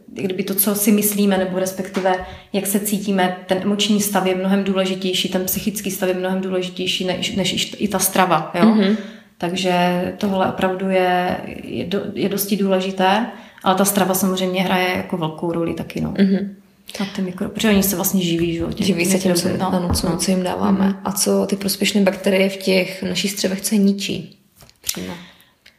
kdyby 0.08 0.43
to, 0.43 0.55
co 0.55 0.75
si 0.75 0.91
myslíme, 0.91 1.38
nebo 1.38 1.60
respektive 1.60 2.25
jak 2.53 2.67
se 2.67 2.79
cítíme, 2.79 3.38
ten 3.48 3.58
emoční 3.62 4.01
stav 4.01 4.25
je 4.25 4.36
mnohem 4.36 4.63
důležitější, 4.63 5.29
ten 5.29 5.46
psychický 5.46 5.91
stav 5.91 6.10
je 6.10 6.15
mnohem 6.15 6.41
důležitější 6.41 7.05
než, 7.05 7.36
než 7.36 7.75
i 7.77 7.88
ta 7.88 8.00
strava. 8.00 8.51
Jo? 8.53 8.65
Mm-hmm. 8.65 8.98
Takže 9.38 9.74
tohle 10.17 10.48
opravdu 10.48 10.89
je, 10.89 11.38
je, 11.63 11.86
do, 11.86 12.01
je 12.13 12.29
dosti 12.29 12.58
důležité, 12.58 13.25
ale 13.63 13.75
ta 13.75 13.86
strava 13.86 14.13
samozřejmě 14.13 14.62
hraje 14.62 14.98
jako 14.98 15.17
velkou 15.17 15.51
roli 15.51 15.74
taky. 15.74 16.01
No. 16.01 16.12
Mm-hmm. 16.12 16.50
A 17.00 17.06
ty 17.16 17.22
mikro, 17.22 17.50
protože 17.50 17.70
oni 17.70 17.84
se 17.84 17.96
vlastně 17.96 18.24
živí, 18.24 18.54
že 18.54 18.66
živí 18.80 19.06
se 19.06 19.20
tím, 19.20 19.34
no, 19.58 19.74
ano, 19.74 19.94
co, 19.94 20.10
no. 20.10 20.18
co 20.18 20.32
jim 20.32 20.44
dáváme. 20.44 20.90
Mm-hmm. 20.90 21.02
A 21.04 21.12
co 21.12 21.46
ty 21.46 21.56
prospěšné 21.56 22.02
bakterie 22.02 22.50
v 22.50 22.58
těch 22.58 23.04
našich 23.04 23.32
střevech, 23.32 23.62
co 23.62 23.76
je 23.76 23.80
ničí 23.80 24.40
přímo? 24.82 25.14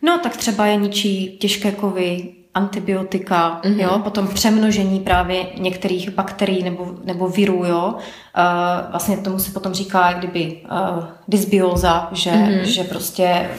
No, 0.03 0.19
tak 0.19 0.37
třeba 0.37 0.67
je 0.67 0.77
ničí 0.77 1.39
těžké 1.41 1.73
kovy, 1.73 2.29
antibiotika, 2.55 3.61
mm-hmm. 3.65 3.81
jo, 3.81 3.99
potom 3.99 4.29
přemnožení 4.29 5.01
právě 5.01 5.47
některých 5.59 6.11
bakterií 6.11 6.63
nebo, 6.63 6.95
nebo 7.05 7.29
virů, 7.29 7.65
jo. 7.65 7.95
Uh, 7.95 8.91
vlastně 8.91 9.17
tomu 9.17 9.39
se 9.39 9.51
potom 9.51 9.73
říká, 9.73 10.13
kdyby 10.13 10.61
uh, 10.71 11.05
dysbioza, 11.29 12.09
že, 12.13 12.31
mm-hmm. 12.31 12.63
že 12.63 12.85
prostě 12.85 13.51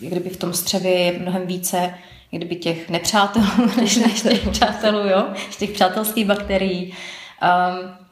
kdyby 0.00 0.30
v 0.30 0.36
tom 0.36 0.52
střevě 0.52 0.92
je 0.92 1.18
mnohem 1.18 1.46
více 1.46 1.94
kdyby 2.36 2.56
těch 2.56 2.90
nepřátel 2.90 3.42
než, 3.76 3.96
než 3.96 4.22
těch 4.22 4.48
přátelů, 4.48 5.08
jo, 5.08 5.24
těch 5.58 5.70
přátelských 5.70 6.26
bakterií. 6.26 6.94
Um, 7.42 8.04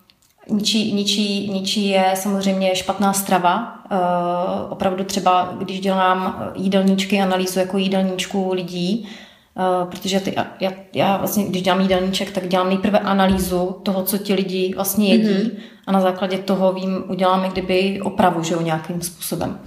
Ničí, 0.48 0.92
ničí, 0.92 1.50
ničí 1.50 1.88
je 1.88 2.04
samozřejmě 2.14 2.76
špatná 2.76 3.12
strava. 3.12 3.78
Uh, 3.90 4.72
opravdu 4.72 5.04
třeba, 5.04 5.54
když 5.58 5.80
dělám 5.80 6.44
jídelníčky, 6.54 7.20
analýzu 7.20 7.58
jako 7.58 7.78
jídelníčku 7.78 8.52
lidí, 8.52 9.08
Uh, 9.56 9.90
protože 9.90 10.20
ty, 10.20 10.34
já, 10.60 10.72
já 10.94 11.16
vlastně, 11.16 11.44
když 11.44 11.62
dělám 11.62 11.80
jídelníček, 11.80 12.30
tak 12.30 12.48
dělám 12.48 12.68
nejprve 12.68 12.98
analýzu 12.98 13.76
toho, 13.82 14.02
co 14.02 14.18
ti 14.18 14.34
lidi 14.34 14.72
vlastně 14.74 15.08
jedí 15.08 15.28
mm-hmm. 15.28 15.56
a 15.86 15.92
na 15.92 16.00
základě 16.00 16.38
toho 16.38 16.72
vím, 16.72 17.04
uděláme 17.08 17.48
kdyby 17.48 18.00
opravu, 18.00 18.42
že 18.42 18.54
jo, 18.54 18.60
nějakým 18.60 19.02
způsobem. 19.02 19.58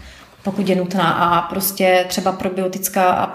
Pokud 0.46 0.70
je 0.70 0.76
nutná 0.76 1.12
a 1.12 1.42
prostě 1.42 2.06
třeba 2.08 2.32
probiotická 2.32 3.10
a 3.10 3.28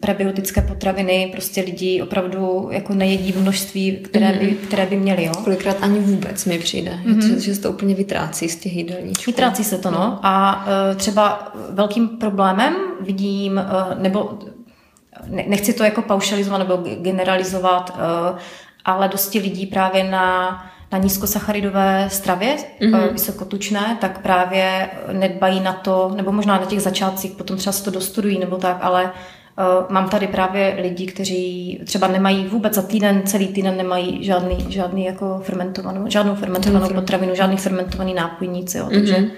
prebiotické 0.00 0.60
potraviny 0.60 1.28
prostě 1.32 1.60
lidi 1.60 2.02
opravdu 2.02 2.68
jako 2.72 2.94
nejedí 2.94 3.32
v 3.32 3.40
množství, 3.40 3.96
které 3.96 4.32
by, 4.32 4.46
mm-hmm. 4.46 4.66
které 4.66 4.86
by 4.86 4.96
měli. 4.96 5.24
Jo? 5.24 5.32
Kolikrát 5.44 5.76
ani 5.80 6.00
vůbec 6.00 6.44
mi 6.44 6.58
přijde, 6.58 6.98
mm-hmm. 7.04 7.36
že 7.36 7.54
se 7.54 7.60
to 7.60 7.70
úplně 7.70 7.94
vytrácí 7.94 8.48
z 8.48 8.56
těch 8.56 8.76
jídelníčků. 8.76 9.30
Vytrácí 9.30 9.64
se 9.64 9.78
to, 9.78 9.90
no. 9.90 10.20
A 10.22 10.64
uh, 10.66 10.96
třeba 10.96 11.52
velkým 11.70 12.08
problémem 12.08 12.74
vidím, 13.00 13.52
uh, 13.52 14.02
nebo 14.02 14.38
nechci 15.28 15.72
to 15.72 15.84
jako 15.84 16.02
paušalizovat 16.02 16.58
nebo 16.58 16.76
generalizovat, 16.76 17.90
uh, 17.90 18.38
ale 18.84 19.08
dosti 19.08 19.38
lidí 19.38 19.66
právě 19.66 20.04
na 20.04 20.64
na 20.92 20.98
nízkosacharidové 20.98 22.08
stravě, 22.10 22.56
mm-hmm. 22.56 23.12
vysokotučné, 23.12 23.98
tak 24.00 24.22
právě 24.22 24.90
nedbají 25.12 25.60
na 25.60 25.72
to, 25.72 26.12
nebo 26.16 26.32
možná 26.32 26.60
na 26.60 26.66
těch 26.66 26.82
začátcích, 26.82 27.32
potom 27.32 27.56
třeba 27.56 27.72
se 27.72 27.84
to 27.84 27.90
dostudují 27.90 28.38
nebo 28.38 28.56
tak, 28.56 28.78
ale 28.80 29.04
uh, 29.04 29.12
mám 29.88 30.08
tady 30.08 30.26
právě 30.26 30.76
lidi, 30.82 31.06
kteří 31.06 31.80
třeba 31.84 32.08
nemají 32.08 32.44
vůbec 32.46 32.74
za 32.74 32.82
týden, 32.82 33.22
celý 33.24 33.48
týden 33.48 33.76
nemají 33.76 34.24
žádný, 34.24 34.66
žádný 34.68 35.04
jako 35.04 35.40
fermentovanou, 35.44 36.04
žádnou 36.08 36.34
fermentovanou 36.34 36.86
mm-hmm. 36.86 36.94
potravinu, 36.94 37.34
žádný 37.34 37.56
fermentovaný 37.56 38.14
nápoj, 38.14 38.48
nic, 38.48 38.74
jo, 38.74 38.88
takže 38.92 39.14
mm-hmm. 39.14 39.30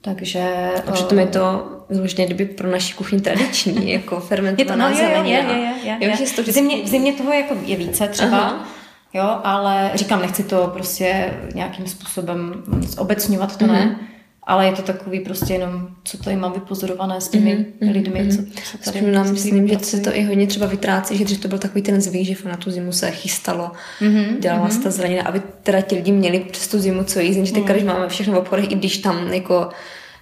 Takže... 0.00 0.70
A 0.86 0.92
přitom 0.92 1.18
je 1.18 1.26
to 1.26 1.68
vyloženě 1.90 2.26
kdyby 2.26 2.44
pro 2.44 2.70
naši 2.70 2.94
kuchyni 2.94 3.22
tradiční, 3.22 3.92
jako 3.98 4.20
fermentovaná 4.20 4.88
je 4.88 4.94
to, 4.94 5.00
no, 5.00 5.24
je, 5.24 5.32
je, 5.32 5.36
je, 5.36 5.56
je, 5.84 5.98
je, 6.00 6.08
je. 6.10 6.26
V, 6.42 6.50
zimě, 6.50 6.84
v 6.84 6.88
zimě 6.88 7.12
toho 7.12 7.32
jako 7.32 7.56
je 7.64 7.76
více 7.76 8.08
třeba, 8.08 8.38
Aha. 8.38 8.68
Jo, 9.14 9.40
ale 9.44 9.90
říkám, 9.94 10.22
nechci 10.22 10.42
to 10.42 10.70
prostě 10.74 11.34
nějakým 11.54 11.86
způsobem 11.86 12.62
zobecňovat, 12.80 13.56
to 13.56 13.64
mm-hmm. 13.64 13.72
ne, 13.72 13.96
ale 14.42 14.66
je 14.66 14.72
to 14.72 14.82
takový 14.82 15.20
prostě 15.20 15.52
jenom, 15.52 15.88
co 16.04 16.18
tady 16.18 16.36
mám 16.36 16.52
vypozorované 16.52 17.20
s 17.20 17.28
těmi 17.28 17.56
mm-hmm. 17.56 17.92
lidmi, 17.92 18.20
mm-hmm. 18.20 18.52
co, 18.62 18.78
co 18.78 18.92
tady 18.92 19.10
nám 19.10 19.32
myslím, 19.32 19.68
že 19.68 19.78
se 19.78 20.00
to 20.00 20.16
i 20.16 20.22
hodně 20.22 20.46
třeba 20.46 20.66
vytrácí, 20.66 21.16
že 21.16 21.24
dřív 21.24 21.40
to 21.40 21.48
byl 21.48 21.58
takový 21.58 21.82
ten 21.82 22.00
zvyk, 22.00 22.26
že 22.26 22.48
na 22.48 22.56
tu 22.56 22.70
zimu 22.70 22.92
se 22.92 23.10
chystalo, 23.10 23.70
mm-hmm. 24.00 24.38
dělala 24.38 24.68
mm-hmm. 24.68 24.72
se 24.72 24.80
ta 24.80 24.90
zelenina, 24.90 25.22
aby 25.22 25.42
teda 25.62 25.80
ti 25.80 25.94
lidi 25.94 26.12
měli 26.12 26.40
přes 26.40 26.68
tu 26.68 26.78
zimu 26.78 27.04
co 27.04 27.20
jíst, 27.20 27.36
že 27.36 27.52
teďka, 27.52 27.72
mm. 27.72 27.78
když 27.78 27.84
máme 27.84 28.08
všechno 28.08 28.34
v 28.34 28.38
obchodech, 28.38 28.70
i 28.70 28.74
když 28.74 28.98
tam 28.98 29.32
jako 29.32 29.68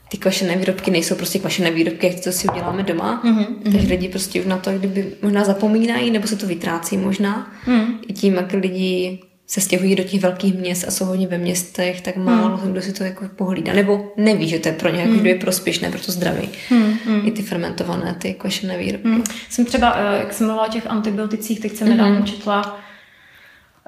ty 0.08 0.16
kvašené 0.16 0.56
výrobky 0.56 0.90
nejsou 0.90 1.14
prostě 1.14 1.38
kvašené 1.38 1.70
výrobky, 1.70 2.06
jak 2.06 2.20
to 2.20 2.32
si 2.32 2.48
uděláme 2.48 2.82
doma. 2.82 3.22
Mm-hmm. 3.24 3.72
Takže 3.72 3.88
lidi 3.88 4.08
prostě 4.08 4.44
na 4.44 4.58
to 4.58 4.70
kdyby 4.70 5.12
možná 5.22 5.44
zapomínají, 5.44 6.10
nebo 6.10 6.26
se 6.26 6.36
to 6.36 6.46
vytrácí 6.46 6.96
možná. 6.96 7.52
Mm. 7.66 7.98
I 8.08 8.12
tím, 8.12 8.34
jak 8.34 8.52
lidi 8.52 9.18
se 9.46 9.60
stěhují 9.60 9.96
do 9.96 10.04
těch 10.04 10.20
velkých 10.20 10.54
měst 10.54 10.84
a 10.88 10.90
jsou 10.90 11.04
hodně 11.04 11.28
ve 11.28 11.38
městech, 11.38 12.00
tak 12.00 12.16
málo 12.16 12.60
mm. 12.64 12.72
kdo 12.72 12.82
si 12.82 12.92
to 12.92 13.04
jako 13.04 13.24
pohlídá. 13.36 13.72
Nebo 13.72 14.12
neví, 14.16 14.48
že 14.48 14.58
to 14.58 14.68
je 14.68 14.74
pro 14.74 14.88
ně 14.88 15.00
jako 15.00 15.12
mm. 15.12 15.26
je 15.26 15.34
prospěšné 15.34 15.90
pro 15.90 16.00
to 16.00 16.12
zdraví. 16.12 16.48
Mm. 16.70 16.98
I 17.24 17.30
ty 17.30 17.42
fermentované, 17.42 18.16
ty 18.18 18.34
kvašené 18.34 18.78
výrobky. 18.78 19.08
Mm. 19.08 19.24
Jsem 19.48 19.64
třeba, 19.64 19.96
eh, 19.98 20.18
jak 20.18 20.32
jsem 20.32 20.46
mluvila 20.46 20.66
o 20.66 20.70
těch 20.70 20.86
antibioticích, 20.86 21.60
teď 21.60 21.76
jsem 21.76 21.88
mm. 21.88 21.96
nedávno 21.96 22.26
četla 22.26 22.80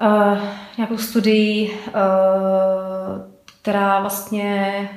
uh, 0.01 0.37
nějakou 0.77 0.97
studii, 0.97 1.71
uh, 1.87 1.93
která 3.61 3.99
vlastně 3.99 4.89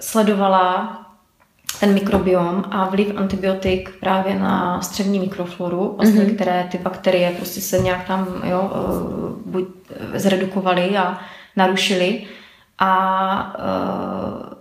sledovala 0.00 0.98
ten 1.80 1.94
mikrobiom 1.94 2.64
a 2.70 2.88
vliv 2.88 3.12
antibiotik 3.16 3.90
právě 4.00 4.38
na 4.38 4.80
střevní 4.82 5.18
mikrofloru, 5.20 5.94
vlastně, 5.96 6.20
mm-hmm. 6.20 6.34
které 6.34 6.68
ty 6.70 6.78
bakterie 6.78 7.30
prostě 7.30 7.60
se 7.60 7.78
nějak 7.78 8.06
tam 8.06 8.42
jo, 8.44 8.70
eh, 8.74 9.50
buď 9.50 9.64
zredukovaly 10.14 10.96
a 10.96 11.18
narušily. 11.56 12.22
A 12.78 13.56
eh, 13.58 14.58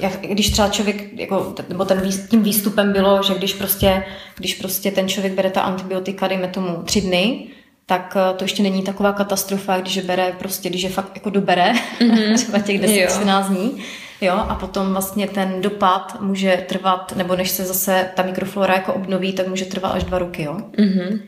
jak, 0.00 0.20
když 0.20 0.50
třeba 0.50 0.68
člověk, 0.68 1.18
jako, 1.18 1.54
nebo 1.68 1.84
ten, 1.84 2.10
tím 2.30 2.42
výstupem 2.42 2.92
bylo, 2.92 3.22
že 3.22 3.34
když 3.34 3.52
prostě, 3.52 4.04
když 4.36 4.54
prostě 4.54 4.90
ten 4.90 5.08
člověk 5.08 5.32
bere 5.32 5.50
ta 5.50 5.60
antibiotika, 5.60 6.28
dejme 6.28 6.48
tomu 6.48 6.82
tři 6.84 7.00
dny, 7.00 7.46
tak 7.86 8.16
eh, 8.16 8.34
to 8.34 8.44
ještě 8.44 8.62
není 8.62 8.82
taková 8.82 9.12
katastrofa, 9.12 9.80
když 9.80 9.96
je 9.96 10.02
bere 10.02 10.32
prostě, 10.38 10.68
když 10.68 10.82
je 10.82 10.90
fakt 10.90 11.10
jako 11.14 11.30
dobere, 11.30 11.72
mm-hmm. 11.72 12.34
třeba 12.36 12.58
těch 12.58 12.80
10-14 12.82 13.48
dní, 13.48 13.82
Jo, 14.20 14.34
a 14.34 14.54
potom 14.54 14.92
vlastně 14.92 15.28
ten 15.28 15.60
dopad 15.60 16.16
může 16.20 16.64
trvat, 16.68 17.12
nebo 17.16 17.36
než 17.36 17.50
se 17.50 17.64
zase 17.64 18.08
ta 18.14 18.22
mikroflora 18.22 18.74
jako 18.74 18.92
obnoví, 18.92 19.32
tak 19.32 19.48
může 19.48 19.64
trvat 19.64 19.92
až 19.92 20.04
dva 20.04 20.18
roky, 20.18 20.42
jo. 20.42 20.56
Mm-hmm. 20.78 21.20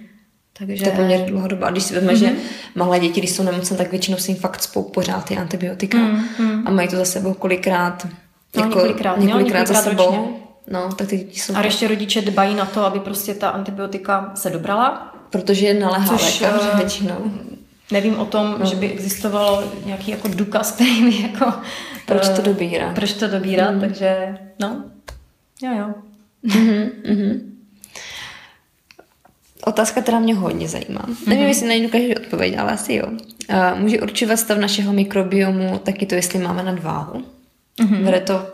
Takže... 0.58 0.84
To 0.84 0.90
je 0.90 0.96
poměrně 0.96 1.26
dlouhodobá. 1.26 1.70
Když 1.70 1.82
si 1.82 1.94
vezme, 1.94 2.12
mm-hmm. 2.12 2.16
že 2.16 2.32
malé 2.74 3.00
děti, 3.00 3.20
když 3.20 3.30
jsou 3.30 3.42
nemocné, 3.42 3.76
tak 3.76 3.90
většinou 3.90 4.16
si 4.16 4.30
jim 4.30 4.40
fakt 4.40 4.62
spou 4.62 4.82
pořád 4.82 5.24
ty 5.24 5.36
antibiotika 5.36 5.98
mm-hmm. 5.98 6.62
a 6.66 6.70
mají 6.70 6.88
to 6.88 6.96
za 6.96 7.04
sebou 7.04 7.34
kolikrát, 7.34 8.04
no, 8.04 8.10
jako, 8.62 8.68
několikrát, 8.68 9.18
několikrát, 9.18 9.26
několikrát 9.26 9.66
za 9.66 9.74
sebou. 9.74 10.06
Ročně. 10.06 10.46
No, 10.70 10.92
tak 10.92 11.08
ty 11.08 11.16
děti 11.16 11.40
jsou 11.40 11.56
a 11.56 11.62
ještě 11.62 11.88
rodiče 11.88 12.20
dbají 12.20 12.54
na 12.54 12.64
to, 12.64 12.84
aby 12.84 13.00
prostě 13.00 13.34
ta 13.34 13.48
antibiotika 13.48 14.32
se 14.34 14.50
dobrala. 14.50 15.12
Protože 15.30 15.66
je 15.66 15.74
naléhá 15.74 16.12
lékař 16.12 16.42
eh, 16.42 16.76
většinou. 16.76 17.32
Nevím 17.90 18.18
o 18.18 18.24
tom, 18.24 18.56
no. 18.58 18.66
že 18.66 18.76
by 18.76 18.90
existovalo 18.90 19.72
nějaký 19.84 20.10
jako 20.10 20.28
důkaz, 20.28 20.70
který 20.74 21.02
by 21.02 21.22
jako 21.22 21.52
proč 22.06 22.28
to 22.28 22.42
dobírá. 22.42 22.92
Proč 22.92 23.12
to 23.12 23.28
dobírá, 23.28 23.70
mm. 23.70 23.80
takže 23.80 24.38
no, 24.60 24.84
jo, 25.62 25.70
jo. 25.78 25.94
Mm-hmm, 26.44 26.90
mm-hmm. 27.04 27.40
Otázka, 29.64 30.02
která 30.02 30.18
mě 30.18 30.34
hodně 30.34 30.68
zajímá. 30.68 31.00
Mm-hmm. 31.00 31.28
Nevím, 31.28 31.46
jestli 31.46 31.68
najdu 31.68 31.88
každý 31.88 32.16
odpověď, 32.16 32.58
ale 32.58 32.72
asi 32.72 32.94
jo. 32.94 33.06
Uh, 33.06 33.80
může 33.80 34.00
určovat 34.00 34.36
stav 34.36 34.58
našeho 34.58 34.92
mikrobiomu 34.92 35.78
taky 35.78 36.06
to, 36.06 36.14
jestli 36.14 36.38
máme 36.38 36.62
nadváhu. 36.62 37.24
Mm-hmm. 37.80 38.04
Vede 38.04 38.20
to 38.20 38.46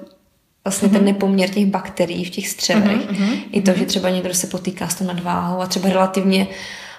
vlastně 0.65 0.89
mm-hmm. 0.89 0.93
ten 0.93 1.05
nepoměr 1.05 1.51
těch 1.51 1.67
bakterií 1.67 2.25
v 2.25 2.31
těch 2.31 2.49
střevech. 2.49 3.11
Mm-hmm. 3.11 3.43
I 3.53 3.63
to, 3.63 3.73
že 3.73 3.85
třeba 3.85 4.11
někdo 4.11 4.35
se 4.35 4.47
potýká 4.47 4.89
s 4.89 4.95
tou 4.95 5.05
nadváhou 5.05 5.61
a 5.61 5.67
třeba 5.67 5.89
relativně, 5.89 6.47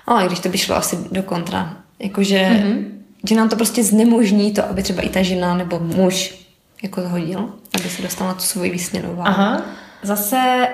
a 0.07 0.21
i 0.21 0.27
když 0.27 0.39
to 0.39 0.49
by 0.49 0.57
šlo 0.57 0.75
asi 0.75 0.97
do 1.11 1.23
kontra, 1.23 1.82
jakože 1.99 2.39
mm-hmm. 2.39 2.85
že 3.29 3.35
nám 3.35 3.49
to 3.49 3.55
prostě 3.55 3.83
znemožní 3.83 4.53
to, 4.53 4.69
aby 4.69 4.83
třeba 4.83 5.01
i 5.01 5.09
ta 5.09 5.21
žena 5.21 5.57
nebo 5.57 5.79
muž 5.79 6.47
jako 6.83 7.01
zhodil, 7.01 7.53
aby 7.79 7.89
se 7.89 8.01
dostal 8.01 8.27
na 8.27 8.33
tu 8.33 8.39
svoji 8.39 8.71
vysněnou 8.71 9.15
váhu. 9.15 9.27
Aha. 9.27 9.61
Zase 10.03 10.67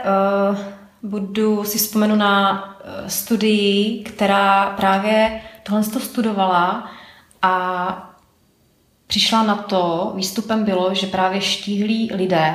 uh, 0.51 0.57
budu 1.09 1.63
si 1.63 1.77
vzpomenu 1.77 2.15
na 2.15 2.63
uh, 2.63 3.07
studii, 3.07 4.03
která 4.03 4.65
právě 4.65 5.41
tohle 5.63 5.83
to 5.83 5.99
studovala 5.99 6.91
a 7.41 8.15
přišla 9.07 9.43
na 9.43 9.55
to, 9.55 10.13
výstupem 10.15 10.63
bylo, 10.63 10.93
že 10.93 11.07
právě 11.07 11.41
štíhlí 11.41 12.11
lidé 12.15 12.53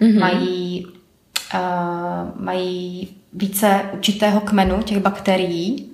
mm-hmm. 0.00 0.20
mají, 0.20 0.86
uh, 1.54 2.42
mají 2.44 3.08
více 3.32 3.80
určitého 3.92 4.40
kmenu 4.40 4.82
těch 4.82 4.98
bakterií 4.98 5.91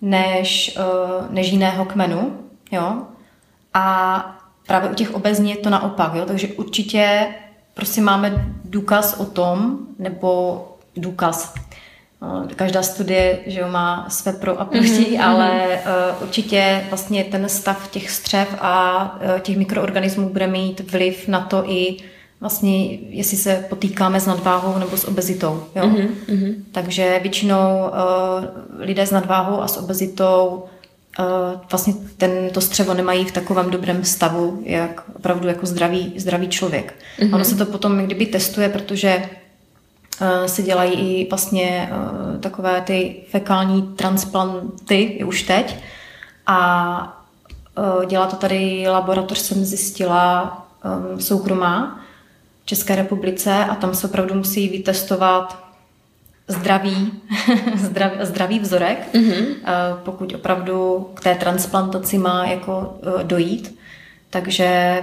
než, 0.00 0.78
uh, 0.78 1.34
než 1.34 1.52
jiného 1.52 1.84
kmenu. 1.84 2.38
Jo? 2.72 3.02
A 3.74 4.38
právě 4.66 4.90
u 4.90 4.94
těch 4.94 5.14
obezní 5.14 5.50
je 5.50 5.56
to 5.56 5.70
naopak, 5.70 6.14
jo? 6.14 6.24
takže 6.26 6.48
určitě 6.48 7.26
prostě 7.74 8.00
máme 8.00 8.44
důkaz 8.64 9.14
o 9.20 9.24
tom, 9.24 9.78
nebo 9.98 10.64
důkaz, 10.96 11.54
no, 12.22 12.48
každá 12.56 12.82
studie 12.82 13.38
že 13.46 13.60
jo, 13.60 13.68
má 13.68 14.06
své 14.08 14.32
pro 14.32 14.60
a 14.60 14.64
proti, 14.64 14.86
mm-hmm. 14.86 15.24
ale 15.24 15.66
uh, 15.66 16.22
určitě 16.22 16.84
vlastně 16.88 17.24
ten 17.24 17.48
stav 17.48 17.90
těch 17.90 18.10
střev 18.10 18.48
a 18.60 19.04
uh, 19.34 19.40
těch 19.40 19.56
mikroorganismů 19.56 20.28
bude 20.28 20.46
mít 20.46 20.92
vliv 20.92 21.28
na 21.28 21.40
to 21.40 21.70
i 21.70 21.96
vlastně, 22.40 22.94
jestli 22.94 23.36
se 23.36 23.66
potýkáme 23.68 24.20
s 24.20 24.26
nadváhou 24.26 24.78
nebo 24.78 24.96
s 24.96 25.04
obezitou. 25.04 25.64
Jo? 25.74 25.82
Mm-hmm. 25.82 26.54
Takže 26.72 27.18
většinou 27.22 27.78
uh, 27.78 28.44
lidé 28.78 29.06
s 29.06 29.10
nadváhou 29.10 29.62
a 29.62 29.68
s 29.68 29.76
obezitou 29.76 30.64
uh, 31.18 31.60
vlastně 31.70 31.94
ten, 32.16 32.30
to 32.52 32.60
střevo 32.60 32.94
nemají 32.94 33.24
v 33.24 33.32
takovém 33.32 33.70
dobrém 33.70 34.04
stavu, 34.04 34.62
jak 34.64 35.02
opravdu 35.16 35.48
jako 35.48 35.66
zdravý, 35.66 36.14
zdravý 36.16 36.48
člověk. 36.48 36.94
Mm-hmm. 37.18 37.34
Ono 37.34 37.44
se 37.44 37.54
to 37.54 37.66
potom 37.66 37.98
kdyby 37.98 38.26
testuje, 38.26 38.68
protože 38.68 39.22
uh, 40.20 40.46
se 40.46 40.62
dělají 40.62 40.92
i 40.92 41.28
vlastně 41.30 41.90
uh, 41.92 42.40
takové 42.40 42.80
ty 42.80 43.16
fekální 43.30 43.82
transplanty 43.82 45.00
i 45.00 45.24
už 45.24 45.42
teď 45.42 45.76
a 46.46 47.22
uh, 47.78 48.04
dělá 48.04 48.26
to 48.26 48.36
tady 48.36 48.84
laboratoř, 48.88 49.38
jsem 49.38 49.64
zjistila, 49.64 50.66
um, 51.12 51.20
soukromá 51.20 52.04
České 52.68 52.96
republice 52.96 53.54
a 53.54 53.74
tam 53.74 53.94
se 53.94 54.06
opravdu 54.06 54.34
musí 54.34 54.68
vytestovat 54.68 55.64
zdravý, 56.48 57.12
zdravý, 57.76 58.16
zdravý 58.20 58.58
vzorek, 58.58 59.14
mm-hmm. 59.14 59.44
pokud 60.04 60.34
opravdu 60.34 61.08
k 61.14 61.20
té 61.20 61.34
transplantaci 61.34 62.18
má 62.18 62.46
jako 62.46 62.98
eh, 63.02 63.24
dojít. 63.24 63.78
Takže, 64.30 65.02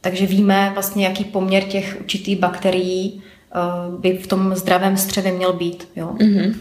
takže 0.00 0.26
víme 0.26 0.70
vlastně, 0.74 1.04
jaký 1.06 1.24
poměr 1.24 1.62
těch 1.62 1.96
určitých 2.00 2.38
bakterií 2.38 3.22
eh, 3.22 3.58
by 3.98 4.18
v 4.18 4.26
tom 4.26 4.54
zdravém 4.54 4.96
střevě 4.96 5.32
měl 5.32 5.52
být. 5.52 5.88
Jo? 5.96 6.14
Mm-hmm. 6.18 6.54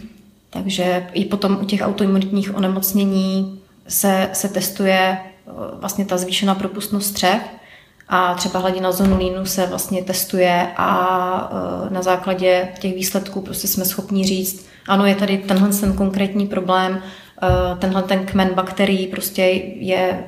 Takže 0.49 1.07
i 1.13 1.25
potom 1.25 1.57
u 1.61 1.65
těch 1.65 1.81
autoimunitních 1.81 2.55
onemocnění 2.55 3.59
se, 3.87 4.29
se 4.33 4.49
testuje 4.49 5.17
vlastně 5.79 6.05
ta 6.05 6.17
zvýšená 6.17 6.55
propustnost 6.55 7.09
střev 7.09 7.41
a 8.07 8.33
třeba 8.33 8.59
hladina 8.59 8.91
zonulínu 8.91 9.45
se 9.45 9.65
vlastně 9.65 10.03
testuje 10.03 10.67
a 10.77 11.51
e, 11.87 11.93
na 11.93 12.01
základě 12.01 12.67
těch 12.79 12.95
výsledků 12.95 13.41
prostě 13.41 13.67
jsme 13.67 13.85
schopni 13.85 14.25
říct, 14.25 14.65
ano, 14.87 15.05
je 15.05 15.15
tady 15.15 15.37
tenhle 15.37 15.69
ten 15.69 15.93
konkrétní 15.93 16.47
problém, 16.47 17.01
e, 17.43 17.75
tenhle 17.75 18.03
ten 18.03 18.25
kmen 18.25 18.49
bakterií 18.53 19.07
prostě 19.07 19.41
je, 19.41 20.23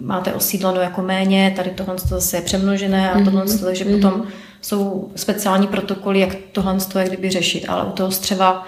máte 0.00 0.32
osídleno 0.32 0.80
jako 0.80 1.02
méně, 1.02 1.52
tady 1.56 1.70
tohle 1.70 1.94
zase 1.98 2.36
je 2.36 2.42
přemnožené 2.42 3.12
a 3.12 3.24
tohle, 3.24 3.44
mm-hmm. 3.44 3.64
takže 3.64 3.84
mm-hmm. 3.84 4.02
potom 4.02 4.22
jsou 4.60 5.10
speciální 5.16 5.66
protokoly, 5.66 6.20
jak 6.20 6.34
tohle 6.52 6.76
jak 6.98 7.08
kdyby 7.08 7.30
řešit, 7.30 7.66
ale 7.68 7.84
u 7.84 7.90
toho 7.90 8.10
střeva 8.10 8.66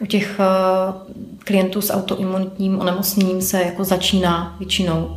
u 0.00 0.06
těch 0.06 0.40
e, 0.40 0.44
klientů 1.38 1.80
s 1.80 1.92
autoimunitním 1.92 2.80
onemocněním 2.80 3.42
se 3.42 3.62
jako 3.62 3.84
začíná 3.84 4.56
většinou 4.58 5.16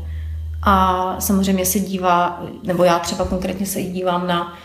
a 0.63 1.15
samozřejmě 1.19 1.65
se 1.65 1.80
dívá, 1.80 2.43
nebo 2.63 2.84
já 2.84 3.00
třeba 3.00 3.26
konkrétně 3.26 3.65
se 3.65 3.82
dívám 3.82 4.28
na 4.28 4.58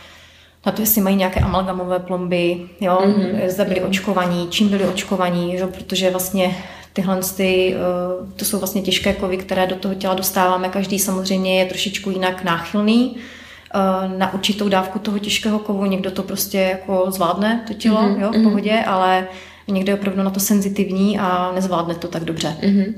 na 0.67 0.73
to, 0.73 0.83
jestli 0.83 1.01
mají 1.01 1.17
nějaké 1.17 1.41
amalgamové 1.41 1.99
plomby, 1.99 2.61
jo, 2.81 2.99
mm-hmm. 3.05 3.49
zda 3.49 3.65
byli 3.65 3.81
očkovaní, 3.81 4.47
čím 4.51 4.69
byli 4.69 4.85
očkovaní, 4.85 5.55
jo, 5.55 5.69
protože 5.69 6.11
vlastně 6.11 6.57
tyhle 6.93 7.21
ty, 7.37 7.75
eh, 7.75 8.33
to 8.37 8.45
jsou 8.45 8.59
vlastně 8.59 8.83
těžké 8.83 9.13
kovy, 9.13 9.37
které 9.37 9.67
do 9.67 9.77
toho 9.77 9.95
těla 9.95 10.15
dostáváme. 10.15 10.69
Každý 10.69 10.99
samozřejmě 10.99 11.59
je 11.59 11.65
trošičku 11.65 12.11
jinak 12.11 12.45
náchylný 12.45 13.17
eh, 13.17 14.19
na 14.19 14.35
určitou 14.35 14.69
dávku 14.69 14.99
toho 14.99 15.19
těžkého 15.19 15.59
kovu. 15.59 15.87
Někdo 15.87 16.11
to 16.11 16.23
prostě 16.23 16.59
jako 16.59 17.07
zvládne, 17.09 17.65
to 17.67 17.75
tělo, 17.75 18.03
mm-hmm. 18.03 18.21
jo, 18.21 18.33
v 18.33 18.35
mhm. 18.35 18.45
pohodě, 18.45 18.85
ale 18.87 19.29
někdo 19.69 19.93
je 19.93 19.99
opravdu 19.99 20.23
na 20.23 20.31
to 20.31 20.41
senzitivní 20.41 21.19
a 21.19 21.53
nezvládne 21.55 21.95
to 21.95 22.09
tak 22.09 22.25
dobře. 22.25 22.57
Mm-hmm. 22.61 22.95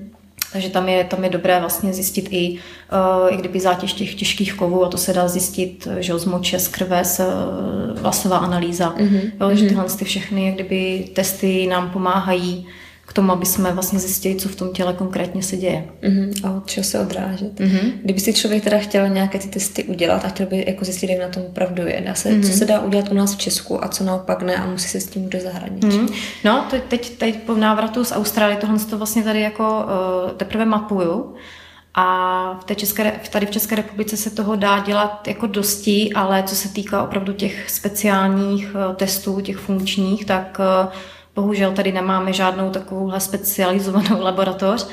Takže 0.53 0.71
tam 0.71 0.89
je, 0.89 1.05
tam 1.05 1.25
je 1.25 1.31
dobré 1.31 1.61
vlastně 1.61 1.93
zjistit 1.93 2.29
i, 2.31 2.59
uh, 2.93 3.35
i 3.35 3.37
kdyby 3.37 3.61
zátěž 3.61 3.93
těch 3.93 4.15
těžkých 4.15 4.55
kovů, 4.55 4.85
a 4.85 4.89
to 4.89 4.99
se 4.99 5.13
dá 5.13 5.29
zjistit, 5.29 5.89
že 5.99 6.19
z 6.19 6.25
moče, 6.25 6.59
z 6.59 6.69
krve, 6.69 7.05
z 7.05 7.21
uh, 7.21 7.27
vlasová 8.01 8.39
analýza. 8.39 8.95
Mm-hmm. 8.97 9.31
Jo, 9.41 9.55
že 9.55 9.65
mhm. 9.65 9.69
tyhle 9.69 9.85
ty 9.85 10.05
všechny 10.05 10.47
jak 10.47 10.55
kdyby 10.55 11.05
testy 11.15 11.67
nám 11.67 11.91
pomáhají 11.91 12.67
k 13.07 13.13
tomu, 13.13 13.33
aby 13.33 13.47
jsme 13.47 13.73
vlastně 13.73 13.99
zjistili, 13.99 14.35
co 14.35 14.49
v 14.49 14.57
tom 14.57 14.73
těle 14.73 14.93
konkrétně 14.93 15.43
se 15.43 15.57
děje. 15.57 15.85
Uh-huh. 16.03 16.47
A 16.47 16.57
od 16.57 16.67
čeho 16.67 16.85
se 16.85 17.01
odrážet. 17.01 17.61
Uh-huh. 17.61 17.93
Kdyby 18.05 18.21
si 18.21 18.35
člověk 18.35 18.65
teda 18.65 18.79
chtěl 18.79 19.09
nějaké 19.09 19.39
ty 19.39 19.49
testy 19.49 19.85
udělat 19.85 20.25
a 20.25 20.29
chtěl 20.29 20.47
by 20.47 20.65
jako 20.67 20.85
zjistit, 20.85 21.11
jak 21.11 21.21
na 21.21 21.29
tom 21.29 21.43
opravdu 21.43 21.87
je, 21.87 22.03
dá 22.07 22.15
se, 22.15 22.29
uh-huh. 22.29 22.47
co 22.47 22.59
se 22.59 22.65
dá 22.65 22.81
udělat 22.81 23.11
u 23.11 23.15
nás 23.15 23.35
v 23.35 23.39
Česku 23.39 23.85
a 23.85 23.89
co 23.89 24.05
naopak 24.05 24.43
ne 24.43 24.57
a 24.57 24.67
musí 24.67 24.89
se 24.89 25.01
s 25.01 25.07
tím 25.07 25.29
do 25.29 25.41
zahraničí. 25.41 25.87
Uh-huh. 25.87 26.15
No, 26.45 26.67
teď, 26.71 26.83
teď, 26.89 27.11
teď 27.11 27.43
po 27.43 27.55
návratu 27.55 28.05
z 28.05 28.13
Austrálie 28.13 28.57
tohle 28.57 28.79
to 28.79 28.99
vlastně 28.99 29.23
tady 29.23 29.41
jako 29.41 29.85
uh, 29.85 30.31
teprve 30.31 30.65
mapuju. 30.65 31.35
A 31.99 32.59
v 32.61 32.65
té 32.65 32.75
České, 32.75 33.13
tady 33.31 33.47
v 33.47 33.51
České 33.51 33.75
republice 33.75 34.17
se 34.17 34.31
toho 34.31 34.57
dá 34.57 34.79
dělat 34.79 35.29
jako 35.29 35.47
dosti, 35.47 36.11
ale 36.15 36.43
co 36.43 36.57
se 36.57 36.69
týká 36.69 37.03
opravdu 37.03 37.33
těch 37.33 37.71
speciálních 37.71 38.75
uh, 38.75 38.95
testů, 38.95 39.41
těch 39.41 39.57
funkčních, 39.57 40.25
tak 40.25 40.61
uh, 40.85 40.93
Bohužel 41.37 41.73
tady 41.73 41.93
nemáme 41.93 42.33
žádnou 42.33 42.71
takovouhle 42.71 43.21
specializovanou 43.21 44.23
laboratoř. 44.23 44.89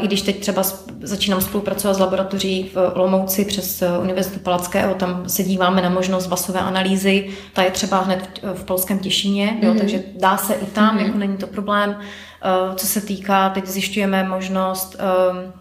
I 0.00 0.06
když 0.06 0.22
teď 0.22 0.40
třeba 0.40 0.62
začínám 1.02 1.40
spolupracovat 1.40 1.94
s 1.94 1.98
laboratoří 1.98 2.70
v 2.74 2.92
Olomouci 2.94 3.44
přes 3.44 3.82
eh, 3.82 3.98
Univerzitu 3.98 4.38
Palackého, 4.38 4.94
tam 4.94 5.28
se 5.28 5.42
díváme 5.42 5.82
na 5.82 5.88
možnost 5.88 6.28
vasové 6.28 6.60
analýzy, 6.60 7.30
ta 7.52 7.62
je 7.62 7.70
třeba 7.70 8.00
hned 8.00 8.40
v 8.54 8.64
polském 8.64 8.98
Těšině, 8.98 9.46
mm-hmm. 9.46 9.64
jo, 9.64 9.70
mhm. 9.70 9.78
takže 9.78 10.02
dá 10.20 10.36
se 10.36 10.54
i 10.54 10.66
tam, 10.66 10.98
mm-hmm. 10.98 11.06
jako 11.06 11.18
není 11.18 11.36
to 11.36 11.46
problém. 11.46 11.96
Eh, 12.44 12.74
co 12.74 12.86
se 12.86 13.00
týká, 13.00 13.48
teď 13.48 13.66
zjišťujeme 13.66 14.24
možnost, 14.24 14.96
ehm, 14.98 15.52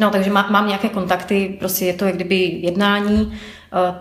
no 0.00 0.10
takže 0.10 0.30
má, 0.30 0.46
mám 0.50 0.66
nějaké 0.66 0.88
kontakty, 0.88 1.56
prostě 1.58 1.84
je 1.84 1.92
to 1.92 2.04
jak 2.04 2.14
kdyby 2.14 2.36
jednání, 2.36 3.38
eh, 3.72 3.94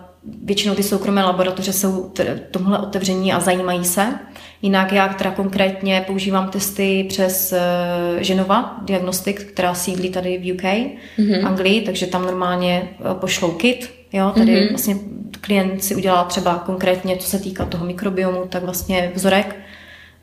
většinou 0.44 0.76
ty 0.76 0.84
soukromé 0.84 1.24
laboratoře 1.24 1.74
jsou 1.74 2.12
tomhle 2.52 2.80
otevření 2.80 3.34
a 3.34 3.40
zajímají 3.40 3.86
se. 3.86 4.14
Jinak 4.62 4.92
já 4.92 5.08
teda 5.08 5.32
konkrétně 5.32 6.04
používám 6.08 6.50
testy 6.50 7.06
přes 7.10 7.54
uh, 7.54 8.24
Genova 8.24 8.78
Diagnostic, 8.82 9.40
která 9.40 9.74
sídlí 9.74 10.10
tady 10.10 10.38
v 10.38 10.54
UK, 10.54 10.64
mm-hmm. 10.64 11.48
Anglii, 11.48 11.82
takže 11.82 12.08
tam 12.08 12.26
normálně 12.26 12.90
uh, 13.00 13.14
pošlou 13.14 13.52
kit, 13.52 13.94
jo, 14.14 14.32
tady 14.36 14.56
mm-hmm. 14.56 14.70
vlastně 14.70 14.96
klient 15.42 15.84
si 15.84 15.96
udělá 15.96 16.24
třeba 16.24 16.56
konkrétně, 16.66 17.18
co 17.18 17.30
se 17.30 17.40
týká 17.40 17.66
toho 17.66 17.86
mikrobiomu, 17.86 18.46
tak 18.50 18.64
vlastně 18.64 19.12
vzorek, 19.16 19.56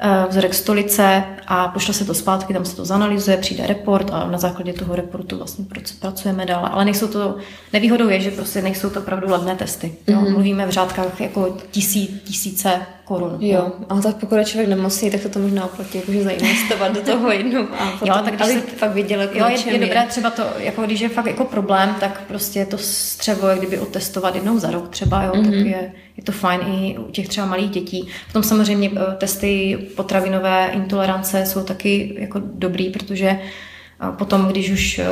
uh, 0.04 0.30
vzorek 0.30 0.54
stolice 0.54 1.24
a 1.46 1.68
pošle 1.68 1.94
se 1.94 2.04
to 2.04 2.14
zpátky, 2.14 2.52
tam 2.52 2.64
se 2.64 2.76
to 2.76 2.84
zanalizuje, 2.84 3.36
přijde 3.36 3.66
report 3.66 4.10
a 4.12 4.30
na 4.30 4.38
základě 4.38 4.72
toho 4.72 4.96
reportu 4.96 5.36
vlastně 5.36 5.64
pracujeme 6.00 6.46
dál. 6.46 6.68
Ale 6.72 6.84
nejsou 6.84 7.08
to, 7.08 7.36
nevýhodou 7.72 8.08
je, 8.08 8.20
že 8.20 8.30
prostě 8.30 8.62
nejsou 8.62 8.90
to 8.90 9.00
opravdu 9.00 9.30
levné 9.30 9.56
testy. 9.56 9.94
Jo. 10.06 10.18
Mm-hmm. 10.18 10.32
Mluvíme 10.32 10.66
v 10.66 10.70
řádkách 10.70 11.20
jako 11.20 11.56
tisí, 11.70 12.20
tisíce 12.24 12.80
korun. 13.04 13.36
Jo, 13.40 13.72
ale 13.88 14.02
tak 14.02 14.16
pokud 14.16 14.36
je 14.36 14.44
člověk 14.44 14.68
nemocný, 14.68 15.10
tak 15.10 15.20
to 15.20 15.28
to 15.28 15.38
možná 15.38 15.64
oplatí, 15.64 15.98
jakože 15.98 16.22
zainvestovat 16.22 16.94
do 16.94 17.00
toho 17.12 17.30
jednou 17.30 17.66
a 17.78 17.90
potom, 17.90 18.08
jo, 18.08 18.14
tak 18.24 18.34
když 18.34 18.48
se, 18.48 18.60
fakt 18.60 18.92
viděl, 18.92 19.20
jako 19.20 19.38
jo, 19.38 19.46
je, 19.48 19.72
je, 19.72 19.78
dobré 19.78 20.06
třeba 20.08 20.30
to, 20.30 20.42
jako 20.56 20.82
když 20.82 21.00
je 21.00 21.08
fakt 21.08 21.26
jako 21.26 21.44
problém, 21.44 21.96
tak 22.00 22.20
prostě 22.20 22.66
to 22.66 22.78
střevo, 22.78 23.48
jak 23.48 23.58
kdyby 23.58 23.78
otestovat 23.78 24.34
jednou 24.34 24.58
za 24.58 24.70
rok 24.70 24.88
třeba, 24.88 25.22
jo, 25.22 25.32
mm-hmm. 25.32 25.44
tak 25.44 25.54
mhm. 25.54 25.66
je, 25.66 25.92
je 26.16 26.22
to 26.22 26.32
fajn 26.32 26.60
i 26.66 26.98
u 26.98 27.10
těch 27.10 27.28
třeba 27.28 27.46
malých 27.46 27.70
dětí. 27.70 28.08
Potom 28.26 28.42
samozřejmě 28.42 28.90
eh, 28.96 29.16
testy 29.16 29.78
potravinové 29.96 30.66
intolerance 30.72 31.46
jsou 31.46 31.62
taky 31.62 32.16
jako 32.18 32.40
dobrý, 32.44 32.90
protože 32.90 33.28
eh, 33.28 34.12
potom, 34.18 34.46
když 34.46 34.70
už 34.70 34.98
eh, 34.98 35.06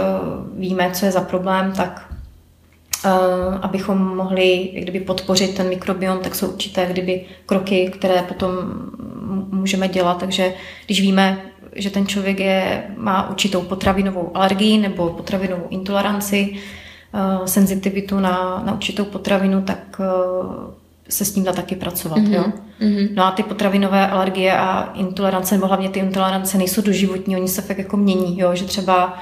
víme, 0.59 0.91
co 0.93 1.07
je 1.07 1.13
za 1.13 1.21
problém, 1.21 1.73
tak 1.73 2.10
abychom 3.63 4.17
mohli 4.17 4.71
kdyby 4.75 5.01
podpořit 5.01 5.55
ten 5.55 5.69
mikrobiom, 5.69 6.19
tak 6.19 6.35
jsou 6.35 6.49
určité 6.49 6.87
kdyby 6.87 7.25
kroky, 7.47 7.91
které 7.95 8.23
potom 8.23 8.53
můžeme 9.51 9.89
dělat. 9.89 10.19
Takže 10.19 10.55
když 10.87 11.01
víme, 11.01 11.43
že 11.77 11.91
ten 11.91 12.07
člověk 12.07 12.41
je, 12.41 12.85
má 12.97 13.31
určitou 13.31 13.63
potravinovou 13.63 14.31
alergii 14.35 14.79
nebo 14.79 15.09
potravinovou 15.09 15.67
intoleranci, 15.71 16.57
uh, 17.15 17.45
senzitivitu 17.45 18.21
na, 18.21 18.63
na 18.65 18.73
určitou 18.73 19.05
potravinu, 19.05 19.63
tak 19.63 20.01
uh, 20.01 20.55
se 21.09 21.25
s 21.25 21.33
tím 21.33 21.45
dá 21.45 21.53
taky 21.53 21.77
pracovat. 21.77 22.19
Mm-hmm. 22.19 22.35
Jo? 22.35 22.45
Mm-hmm. 22.81 23.09
No 23.15 23.25
a 23.25 23.31
ty 23.31 23.43
potravinové 23.43 24.09
alergie 24.09 24.53
a 24.57 24.93
intolerance, 24.95 25.55
nebo 25.55 25.67
hlavně 25.67 25.89
ty 25.89 25.99
intolerance 25.99 26.59
nejsou 26.59 26.83
doživotní, 26.83 27.37
oni 27.37 27.49
se 27.49 27.63
fakt 27.63 27.79
jako 27.79 27.97
mění, 27.97 28.41
jo? 28.41 28.55
že 28.55 28.65
třeba 28.65 29.19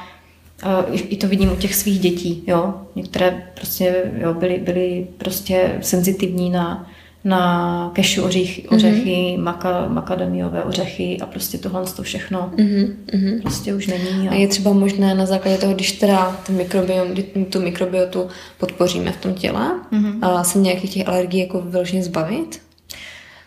i 0.94 1.16
to 1.16 1.28
vidím 1.28 1.52
u 1.52 1.56
těch 1.56 1.74
svých 1.74 2.00
dětí, 2.00 2.44
jo. 2.46 2.74
Některé 2.94 3.50
prostě 3.54 4.12
jo, 4.18 4.34
byly, 4.34 4.58
byly 4.58 5.06
prostě 5.18 5.78
senzitivní 5.80 6.50
na, 6.50 6.90
na 7.24 7.90
kešu 7.94 8.22
ořich, 8.22 8.64
mhm. 8.64 8.76
ořechy, 8.76 9.10
mm-hmm. 9.10 9.42
maka, 9.42 9.88
makadamiové 9.88 10.64
ořechy 10.64 11.18
a 11.20 11.26
prostě 11.26 11.58
tohle 11.58 11.84
to 11.96 12.02
všechno 12.02 12.52
mm-hmm. 12.56 13.42
prostě 13.42 13.74
už 13.74 13.86
není. 13.86 14.28
A... 14.28 14.32
a 14.32 14.34
je 14.34 14.48
třeba 14.48 14.72
možné 14.72 15.14
na 15.14 15.26
základě 15.26 15.58
toho, 15.58 15.74
když 15.74 15.92
teda 15.92 16.40
ten 16.46 16.56
mikrobiom, 16.56 17.08
tu 17.50 17.60
mikrobiotu 17.60 18.28
podpoříme 18.58 19.12
v 19.12 19.16
tom 19.16 19.34
těle, 19.34 19.70
mm-hmm. 19.92 20.18
a 20.22 20.44
se 20.44 20.58
nějakých 20.58 20.94
těch 20.94 21.08
alergií 21.08 21.40
jako 21.40 21.60
vyloženě 21.60 22.02
zbavit? 22.02 22.67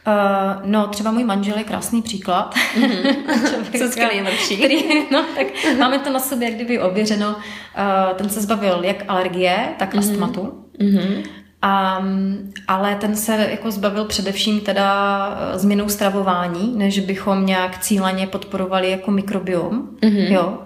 Uh, 0.07 0.61
no, 0.65 0.87
třeba 0.87 1.11
můj 1.11 1.23
manžel 1.23 1.57
je 1.57 1.63
krásný 1.63 2.01
příklad. 2.01 2.55
Mm-hmm. 2.75 3.93
Co 3.93 3.99
je 3.99 4.07
nejlepší. 4.07 4.57
Který, 4.57 4.83
no, 5.11 5.25
tak 5.35 5.47
máme 5.79 5.99
to 5.99 6.09
na 6.09 6.19
sobě 6.19 6.47
jak 6.47 6.55
kdyby 6.55 6.79
ověřeno. 6.79 7.27
Uh, 7.29 8.17
ten 8.17 8.29
se 8.29 8.41
zbavil 8.41 8.83
jak 8.83 9.03
alergie, 9.07 9.67
tak 9.79 9.95
mm-hmm. 9.95 9.99
astmatu. 9.99 10.65
Mm-hmm. 10.79 11.23
Um, 11.63 12.51
ale 12.67 12.95
ten 12.95 13.15
se 13.15 13.47
jako 13.51 13.71
zbavil 13.71 14.05
především 14.05 14.59
teda 14.59 15.27
eh, 15.53 15.59
změnou 15.59 15.89
stravování, 15.89 16.73
než 16.77 16.99
bychom 16.99 17.45
nějak 17.45 17.79
cíleně 17.79 18.27
podporovali 18.27 18.91
jako 18.91 19.11
mikrobiom. 19.11 19.89
Mm-hmm. 20.01 20.31
Jo. 20.31 20.59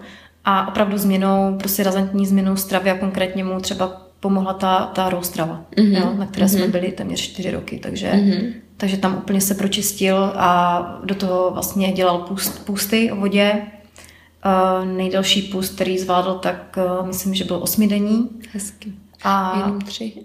A 0.45 0.67
opravdu 0.67 0.98
změnou, 0.98 1.58
prostě 1.60 1.84
razantní 1.84 2.26
změnou 2.26 2.56
stravy 2.56 2.91
a 2.91 2.98
konkrétně 2.98 3.43
mu 3.43 3.60
třeba 3.60 4.05
pomohla 4.25 4.53
ta, 4.53 4.91
ta 4.95 5.09
roustrava, 5.09 5.65
mm-hmm. 5.77 6.01
jo, 6.01 6.13
na 6.17 6.25
které 6.25 6.45
mm-hmm. 6.45 6.57
jsme 6.57 6.67
byli 6.67 6.91
téměř 6.91 7.21
čtyři 7.21 7.51
roky, 7.51 7.79
takže 7.79 8.11
mm-hmm 8.11 8.53
takže 8.77 8.97
tam 8.97 9.17
úplně 9.17 9.41
se 9.41 9.55
pročistil 9.55 10.17
a 10.35 10.99
do 11.03 11.15
toho 11.15 11.51
vlastně 11.51 11.91
dělal 11.91 12.17
půst, 12.17 12.65
půsty 12.65 13.11
o 13.11 13.15
vodě. 13.15 13.61
Uh, 14.45 14.85
nejdelší 14.97 15.41
půst, 15.41 15.75
který 15.75 15.99
zvládl, 15.99 16.33
tak 16.33 16.77
uh, 16.77 17.07
myslím, 17.07 17.33
že 17.33 17.43
byl 17.43 17.55
osmidenní. 17.55 18.29
Hezky. 18.53 18.91
A... 19.23 19.53
Jenom 19.57 19.81
tři. 19.81 20.13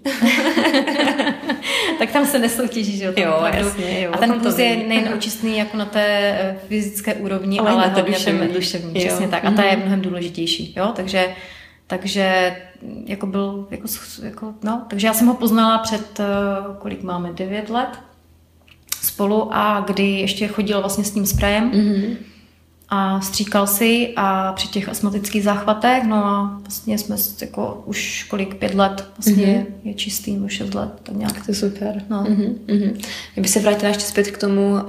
tak 1.99 2.11
tam 2.11 2.25
se 2.25 2.39
nesoutěží, 2.39 2.97
že 2.97 3.05
jo? 3.05 3.13
Jo, 3.17 3.43
jasně, 3.53 4.01
jo. 4.01 4.11
A 4.13 4.17
ten 4.17 4.33
půst 4.33 4.59
je 4.59 4.75
nejen 4.87 5.13
očistný 5.13 5.57
jako 5.57 5.77
na 5.77 5.85
té 5.85 6.05
eh, 6.07 6.57
fyzické 6.67 7.13
úrovni, 7.13 7.59
ale, 7.59 7.71
ale 7.71 7.87
hlavně 7.87 8.13
duševní. 8.13 8.53
duševní, 8.53 8.93
přesně 8.93 9.27
tak. 9.27 9.45
A 9.45 9.51
ta 9.51 9.63
je 9.63 9.71
mhm. 9.71 9.81
mnohem 9.81 10.01
důležitější, 10.01 10.73
jo? 10.77 10.91
Takže 10.95 11.27
takže 11.91 12.55
jako 13.05 13.27
byl, 13.27 13.67
jako, 13.71 13.87
jako, 14.23 14.53
no, 14.63 14.85
takže 14.89 15.07
já 15.07 15.13
jsem 15.13 15.27
ho 15.27 15.33
poznala 15.33 15.77
před, 15.77 16.21
kolik 16.79 17.03
máme, 17.03 17.33
devět 17.33 17.69
let 17.69 17.89
spolu 19.01 19.55
a 19.55 19.83
kdy 19.87 20.03
ještě 20.03 20.47
chodil 20.47 20.79
vlastně 20.81 21.03
s 21.03 21.11
tím 21.11 21.25
sprejem. 21.25 21.71
Mm-hmm. 21.71 22.15
a 22.89 23.21
stříkal 23.21 23.67
si 23.67 24.13
a 24.15 24.53
při 24.53 24.67
těch 24.67 24.89
astmatických 24.89 25.43
záchvatech, 25.43 26.03
no 26.03 26.25
a 26.25 26.59
vlastně 26.61 26.97
jsme 26.97 27.15
jako 27.41 27.83
už 27.85 28.23
kolik, 28.23 28.55
pět 28.55 28.73
let 28.73 29.07
vlastně 29.17 29.45
mm-hmm. 29.45 29.87
je 29.89 29.93
čistý, 29.93 30.33
nebo 30.33 30.47
šest 30.47 30.73
let, 30.73 30.89
tak 31.03 31.15
nějak. 31.15 31.45
To 31.45 31.51
je 31.51 31.55
super. 31.55 32.03
No. 32.09 32.23
Mm-hmm. 32.23 32.55
Mm-hmm. 32.67 33.05
Já 33.35 33.41
bych 33.41 33.51
se 33.51 33.59
vrátila 33.59 33.87
ještě 33.87 34.03
zpět 34.03 34.31
k 34.31 34.37
tomu, 34.37 34.71
uh, 34.71 34.79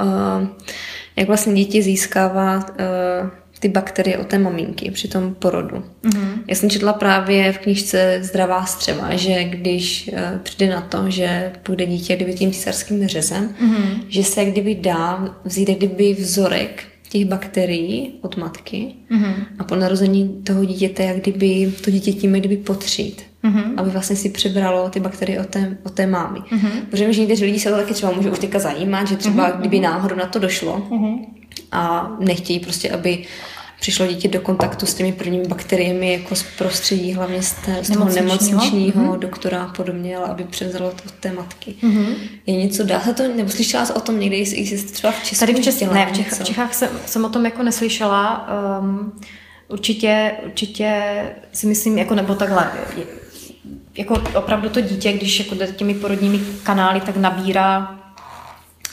jak 1.17 1.27
vlastně 1.27 1.55
dítě 1.55 1.83
získává 1.83 2.57
uh, 2.57 3.42
ty 3.63 3.69
bakterie 3.69 4.19
od 4.19 4.27
té 4.27 4.39
maminky 4.39 4.91
při 4.91 5.09
tom 5.09 5.35
porodu. 5.35 5.85
Mm-hmm. 6.05 6.43
Já 6.49 6.55
jsem 6.55 6.71
četla 6.71 6.93
právě 6.93 7.53
v 7.53 7.59
knižce 7.59 8.19
Zdravá 8.23 8.67
střeva, 8.67 9.17
že 9.17 9.45
když 9.45 10.11
uh, 10.13 10.39
přijde 10.43 10.71
na 10.71 10.81
to, 10.81 11.11
že 11.11 11.53
půjde 11.63 11.87
dítě 11.87 12.17
kdyby 12.17 12.35
tím 12.35 12.53
císařským 12.53 13.09
řezem, 13.09 13.49
mm-hmm. 13.49 14.05
že 14.09 14.25
se 14.25 14.45
kdyby 14.45 14.75
dá 14.75 15.35
vzít 15.45 15.69
kdyby 15.69 16.15
vzorek 16.15 16.85
těch 17.09 17.25
bakterií 17.25 18.19
od 18.23 18.37
matky 18.37 18.93
mm-hmm. 19.11 19.35
a 19.59 19.65
po 19.65 19.77
narození 19.77 20.43
toho 20.45 20.65
dítěte, 20.65 21.03
jak 21.05 21.17
kdyby 21.17 21.73
to 21.85 21.91
dítě 21.91 22.13
tím 22.13 22.33
kdyby 22.33 22.57
potřít. 22.57 23.32
Mm-hmm. 23.45 23.75
Aby 23.77 23.91
vlastně 23.91 24.17
si 24.17 24.29
přebralo 24.29 24.91
ty 24.91 25.01
bakterie 25.01 25.41
od 25.41 25.47
té, 25.47 25.77
od 25.83 25.93
té 25.93 26.07
mámy. 26.07 26.39
Mm-hmm. 26.39 26.71
Protože 26.91 27.13
že 27.13 27.21
někteří 27.21 27.45
lidi 27.45 27.61
se 27.61 27.71
to 27.71 27.77
taky 27.77 27.95
třeba 27.95 28.13
může 28.13 28.31
už 28.31 28.39
teďka 28.39 28.59
zajímat, 28.59 29.09
že 29.09 29.17
třeba 29.17 29.51
mm-hmm. 29.51 29.59
kdyby 29.59 29.81
náhodou 29.81 30.17
na 30.17 30.27
to 30.27 30.39
došlo 30.39 30.79
mm-hmm. 30.91 31.27
a 31.73 32.11
nechtějí 32.21 32.61
prostě, 32.61 32.91
aby 32.91 33.25
přišlo 33.81 34.07
dítě 34.07 34.29
do 34.29 34.41
kontaktu 34.41 34.87
s 34.87 34.95
těmi 34.95 35.13
prvními 35.13 35.49
bakteriemi 35.49 36.13
jako 36.13 36.35
z 36.35 36.45
prostředí, 36.59 37.13
hlavně 37.13 37.43
z, 37.43 37.53
té, 37.53 37.85
z 37.85 37.91
toho 37.91 38.05
nemocničního 38.05 39.05
mm-hmm. 39.05 39.19
doktora 39.19 39.63
a 39.63 39.73
podobně, 39.73 40.17
ale 40.17 40.27
aby 40.27 40.45
převzalo 40.45 40.91
to 40.91 41.03
od 41.07 41.13
té 41.13 41.33
matky. 41.33 41.75
Mm-hmm. 41.83 42.15
Je 42.47 42.57
něco, 42.57 42.85
dá 42.85 43.01
se 43.01 43.15
to, 43.15 43.29
nebo 43.37 43.51
slyšela 43.51 43.87
jsi 43.87 43.93
o 43.93 44.01
tom 44.01 44.21
někdy, 44.21 44.39
jestli 44.39 44.57
jsi 44.57 44.87
třeba 44.87 45.13
v 45.13 45.25
Česku? 45.25 45.47
Tady 45.47 45.55
v 45.55 45.61
Česku, 45.61 45.95
ne, 45.95 46.07
v 46.07 46.17
Čechách, 46.17 46.41
v 46.41 46.45
Čechách 46.45 46.75
jsem, 46.75 46.89
jsem 47.07 47.25
o 47.25 47.29
tom 47.29 47.45
jako 47.45 47.63
neslyšela. 47.63 48.49
Um, 48.81 49.13
určitě, 49.69 50.33
určitě 50.47 51.23
si 51.53 51.67
myslím, 51.67 51.99
jako 51.99 52.15
nebo 52.15 52.35
takhle, 52.35 52.71
jako 53.97 54.23
opravdu 54.35 54.69
to 54.69 54.81
dítě, 54.81 55.13
když 55.13 55.39
jako 55.39 55.67
těmi 55.77 55.95
porodními 55.95 56.41
kanály, 56.63 57.01
tak 57.01 57.17
nabírá 57.17 57.99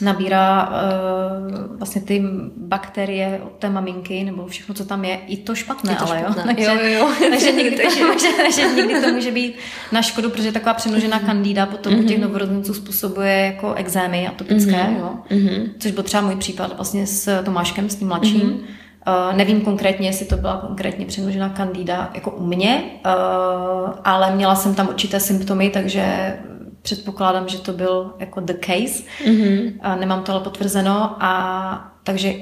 nabírá 0.00 0.68
uh, 0.68 1.76
vlastně 1.78 2.00
ty 2.02 2.22
bakterie 2.56 3.40
od 3.44 3.52
té 3.52 3.70
maminky, 3.70 4.24
nebo 4.24 4.46
všechno, 4.46 4.74
co 4.74 4.84
tam 4.84 5.04
je, 5.04 5.20
i 5.26 5.36
to 5.36 5.54
špatné, 5.54 5.92
je 5.92 5.96
to 5.96 6.06
ale 6.06 6.18
špatné. 6.18 6.42
jo. 6.42 6.46
Takže, 6.46 6.64
jo, 6.64 6.98
jo. 6.98 7.12
takže, 7.30 7.52
někdy 7.52 7.76
to 7.76 8.06
může, 8.12 8.28
že 8.54 8.62
někdy 8.62 9.00
to 9.00 9.08
může 9.08 9.30
být 9.30 9.54
na 9.92 10.02
škodu, 10.02 10.30
protože 10.30 10.52
taková 10.52 10.74
přemnožená 10.74 11.16
mhm. 11.16 11.26
kandída 11.26 11.66
potom 11.66 11.92
mm-hmm. 11.92 12.04
u 12.04 12.08
těch 12.08 12.18
mhm. 12.18 12.26
novorozenců 12.26 12.74
způsobuje 12.74 13.32
jako 13.32 13.74
exémy 13.74 14.28
atopické, 14.28 14.72
mm-hmm. 14.72 14.98
jo. 14.98 15.14
Mm-hmm. 15.30 15.68
Což 15.78 15.92
byl 15.92 16.02
třeba 16.02 16.22
můj 16.22 16.36
případ 16.36 16.76
vlastně 16.76 17.06
s 17.06 17.42
Tomáškem, 17.42 17.90
s 17.90 17.96
tím 17.96 18.08
mladším. 18.08 18.40
Mm-hmm. 18.40 18.60
Uh, 19.06 19.36
nevím 19.36 19.60
konkrétně, 19.60 20.08
jestli 20.08 20.26
to 20.26 20.36
byla 20.36 20.56
konkrétně 20.56 21.06
přemnožená 21.06 21.48
kandída 21.48 22.10
jako 22.14 22.30
u 22.30 22.46
mě, 22.46 22.82
uh, 23.06 23.92
ale 24.04 24.34
měla 24.34 24.54
jsem 24.54 24.74
tam 24.74 24.88
určité 24.88 25.20
symptomy, 25.20 25.70
takže 25.70 26.34
předpokládám, 26.82 27.48
že 27.48 27.58
to 27.58 27.72
byl 27.72 28.14
jako 28.18 28.40
the 28.40 28.52
case. 28.52 29.02
Mm-hmm. 29.24 29.72
A 29.80 29.96
nemám 29.96 30.22
to 30.22 30.32
ale 30.32 30.40
potvrzeno 30.40 31.16
a 31.20 31.92
takže 32.04 32.34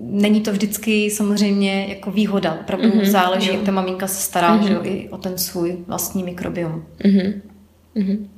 není 0.00 0.40
to 0.40 0.52
vždycky 0.52 1.10
samozřejmě 1.10 1.86
jako 1.88 2.10
výhoda. 2.10 2.58
Opravdu 2.60 2.88
mm-hmm. 2.88 3.10
záleží, 3.10 3.48
jak 3.52 3.62
ta 3.62 3.72
maminka 3.72 4.06
se 4.06 4.22
stará 4.22 4.58
mm-hmm. 4.58 4.82
že 4.82 4.90
i 4.90 5.08
o 5.08 5.18
ten 5.18 5.38
svůj 5.38 5.76
vlastní 5.86 6.24
mikrobiom. 6.24 6.84
Mm-hmm. 7.04 7.40
Mm-hmm. 7.96 8.28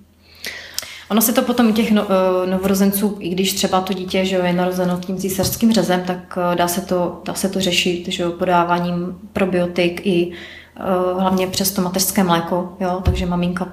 Ono 1.15 1.21
se 1.21 1.33
to 1.33 1.43
potom 1.43 1.69
u 1.69 1.73
těch 1.73 1.93
no, 1.93 2.03
uh, 2.03 2.11
novorozenců, 2.51 3.17
i 3.21 3.29
když 3.29 3.53
třeba 3.53 3.81
to 3.81 3.93
dítě 3.93 4.25
že 4.25 4.37
jo, 4.37 4.45
je 4.45 4.53
narozeno 4.53 5.01
tím 5.01 5.17
císařským 5.17 5.73
řezem, 5.73 6.03
tak 6.07 6.37
uh, 6.37 6.57
dá 6.57 6.69
se 6.69 6.81
to, 6.81 7.23
dá 7.25 7.35
se 7.35 7.49
to 7.49 7.61
řešit 7.61 8.09
že 8.09 8.23
jo, 8.23 8.33
podáváním 8.33 9.19
probiotik 9.33 10.01
i 10.05 10.31
uh, 10.31 11.21
hlavně 11.21 11.47
přes 11.47 11.73
to 11.73 11.83
mateřské 11.83 12.25
mléko. 12.25 12.77
Jo? 12.81 13.03
Takže 13.05 13.27
maminka 13.27 13.73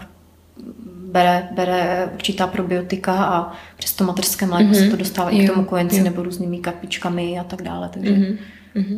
bere, 1.12 1.49
bere 1.51 2.10
určitá 2.13 2.47
probiotika 2.47 3.23
a 3.23 3.51
přes 3.77 3.93
to 3.93 4.04
materské 4.04 4.45
mléko 4.45 4.71
mm-hmm. 4.71 4.84
se 4.84 4.89
to 4.89 4.95
dostává 4.95 5.32
jo, 5.32 5.38
i 5.38 5.45
k 5.45 5.54
tomu 5.54 5.65
kojenci 5.65 5.97
jo. 5.97 6.04
nebo 6.04 6.23
různými 6.23 6.58
kapičkami 6.58 7.39
a 7.39 7.43
tak 7.43 7.62
dále. 7.62 7.89
Takže... 7.93 8.13
Mm-hmm. 8.13 8.38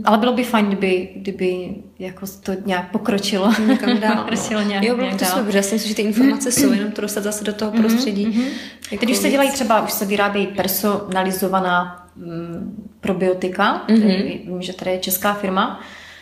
Ale 0.04 0.18
bylo 0.18 0.34
by 0.34 0.44
fajn, 0.44 0.66
kdyby, 0.66 1.10
kdyby 1.16 1.76
jako 2.00 2.26
to 2.44 2.52
nějak 2.66 2.92
pokročilo. 2.92 3.54
Někam 3.68 3.98
dál. 4.00 4.16
No. 4.16 4.22
pokročilo 4.22 4.62
nějak, 4.62 4.84
jo, 4.84 4.96
bylo 4.96 5.18
to 5.18 5.26
super, 5.26 5.56
já 5.56 5.62
si 5.62 5.76
myslím, 5.76 5.90
že 5.90 5.96
ty 5.96 6.02
informace 6.02 6.52
jsou, 6.52 6.72
jenom 6.72 6.92
to 6.92 7.02
dostat 7.02 7.24
zase 7.24 7.44
do 7.44 7.54
toho 7.54 7.72
mm-hmm. 7.72 7.80
prostředí. 7.80 8.28
Mm-hmm. 8.28 8.48
Jako 8.92 9.06
Teď 9.06 9.12
už 9.12 9.18
se 9.18 9.30
dělají 9.30 9.52
třeba, 9.52 9.82
už 9.82 9.92
se 9.92 10.06
vyrábějí 10.06 10.48
personalizovaná 10.48 12.08
mm, 12.16 12.90
probiotika, 13.02 13.84
mm-hmm. 13.88 14.46
vím, 14.46 14.62
že 14.62 14.74
tady 14.74 14.92
je 14.92 15.00
česká 15.00 15.34
firma, 15.34 15.80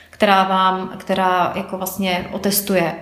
která 0.10 0.44
vám, 0.44 0.92
která 0.98 1.54
jako 1.56 1.78
vlastně 1.78 2.30
otestuje 2.32 2.94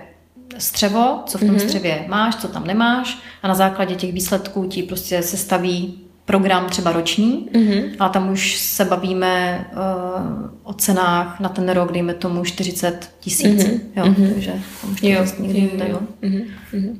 střevo, 0.58 1.22
co 1.26 1.38
v 1.38 1.40
tom 1.40 1.50
mm-hmm. 1.50 1.64
střevě 1.64 2.04
máš, 2.08 2.36
co 2.36 2.48
tam 2.48 2.66
nemáš 2.66 3.18
a 3.42 3.48
na 3.48 3.54
základě 3.54 3.94
těch 3.94 4.12
výsledků 4.12 4.64
ti 4.64 4.82
prostě 4.82 5.22
se 5.22 5.36
staví 5.36 6.09
program 6.30 6.66
třeba 6.66 6.92
roční, 6.92 7.48
mm-hmm. 7.52 7.82
a 7.98 8.08
tam 8.08 8.32
už 8.32 8.56
se 8.56 8.84
bavíme 8.84 9.64
uh, 9.72 10.50
o 10.62 10.72
cenách 10.72 11.40
na 11.40 11.48
ten 11.48 11.68
rok, 11.68 11.92
dejme 11.92 12.14
tomu 12.14 12.44
40 12.44 13.10
tisíc. 13.20 13.64
Mm-hmm. 13.64 13.80
Jo, 13.96 14.04
mm-hmm. 14.04 14.32
takže 14.34 14.52
tam 14.80 14.92
už 14.92 15.02
jo, 15.02 15.10
jo, 15.10 15.68
jo. 15.88 16.00
Mm-hmm. 16.22 16.96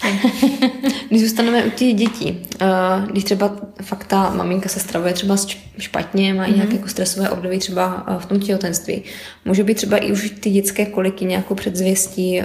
Když 1.08 1.20
zůstaneme 1.20 1.64
u 1.64 1.70
těch 1.70 1.94
dětí, 1.94 2.48
uh, 2.62 3.10
když 3.10 3.24
třeba 3.24 3.56
fakt 3.82 4.06
ta 4.06 4.30
maminka 4.30 4.68
se 4.68 4.80
stravuje 4.80 5.12
třeba 5.12 5.36
špatně, 5.78 6.34
má 6.34 6.46
mm-hmm. 6.46 6.56
nějaké 6.56 6.74
jako 6.76 6.88
stresové 6.88 7.30
období 7.30 7.58
třeba 7.58 8.08
uh, 8.08 8.18
v 8.18 8.26
tom 8.26 8.40
těhotenství, 8.40 9.02
může 9.44 9.64
být 9.64 9.74
třeba 9.74 9.96
i 9.96 10.12
už 10.12 10.30
ty 10.40 10.50
dětské 10.50 10.86
koliky 10.86 11.24
nějakou 11.24 11.54
předzvěstí, 11.54 12.42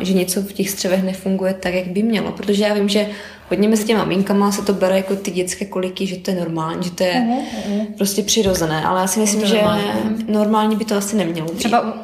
že 0.00 0.12
něco 0.12 0.42
v 0.42 0.52
těch 0.52 0.70
střevech 0.70 1.02
nefunguje 1.04 1.54
tak, 1.54 1.74
jak 1.74 1.86
by 1.86 2.02
mělo, 2.02 2.32
protože 2.32 2.64
já 2.64 2.74
vím, 2.74 2.88
že 2.88 3.06
hodně 3.50 3.68
mezi 3.68 3.84
těma 3.84 3.98
maminkama 3.98 4.52
se 4.52 4.62
to 4.62 4.72
bere 4.72 4.96
jako 4.96 5.16
ty 5.16 5.30
dětské 5.30 5.64
koliky, 5.64 6.06
že 6.06 6.16
to 6.16 6.30
je 6.30 6.36
normální, 6.36 6.84
že 6.84 6.90
to 6.90 7.04
je 7.04 7.14
mm-hmm. 7.14 7.86
prostě 7.96 8.22
přirozené, 8.22 8.84
ale 8.84 9.00
já 9.00 9.06
si 9.06 9.20
myslím, 9.20 9.46
že 9.46 9.54
normální. 9.54 10.24
normální 10.28 10.76
by 10.76 10.84
to 10.84 10.96
asi 10.96 11.16
nemělo 11.16 11.48
být. 11.48 11.58
Třeba, 11.58 11.94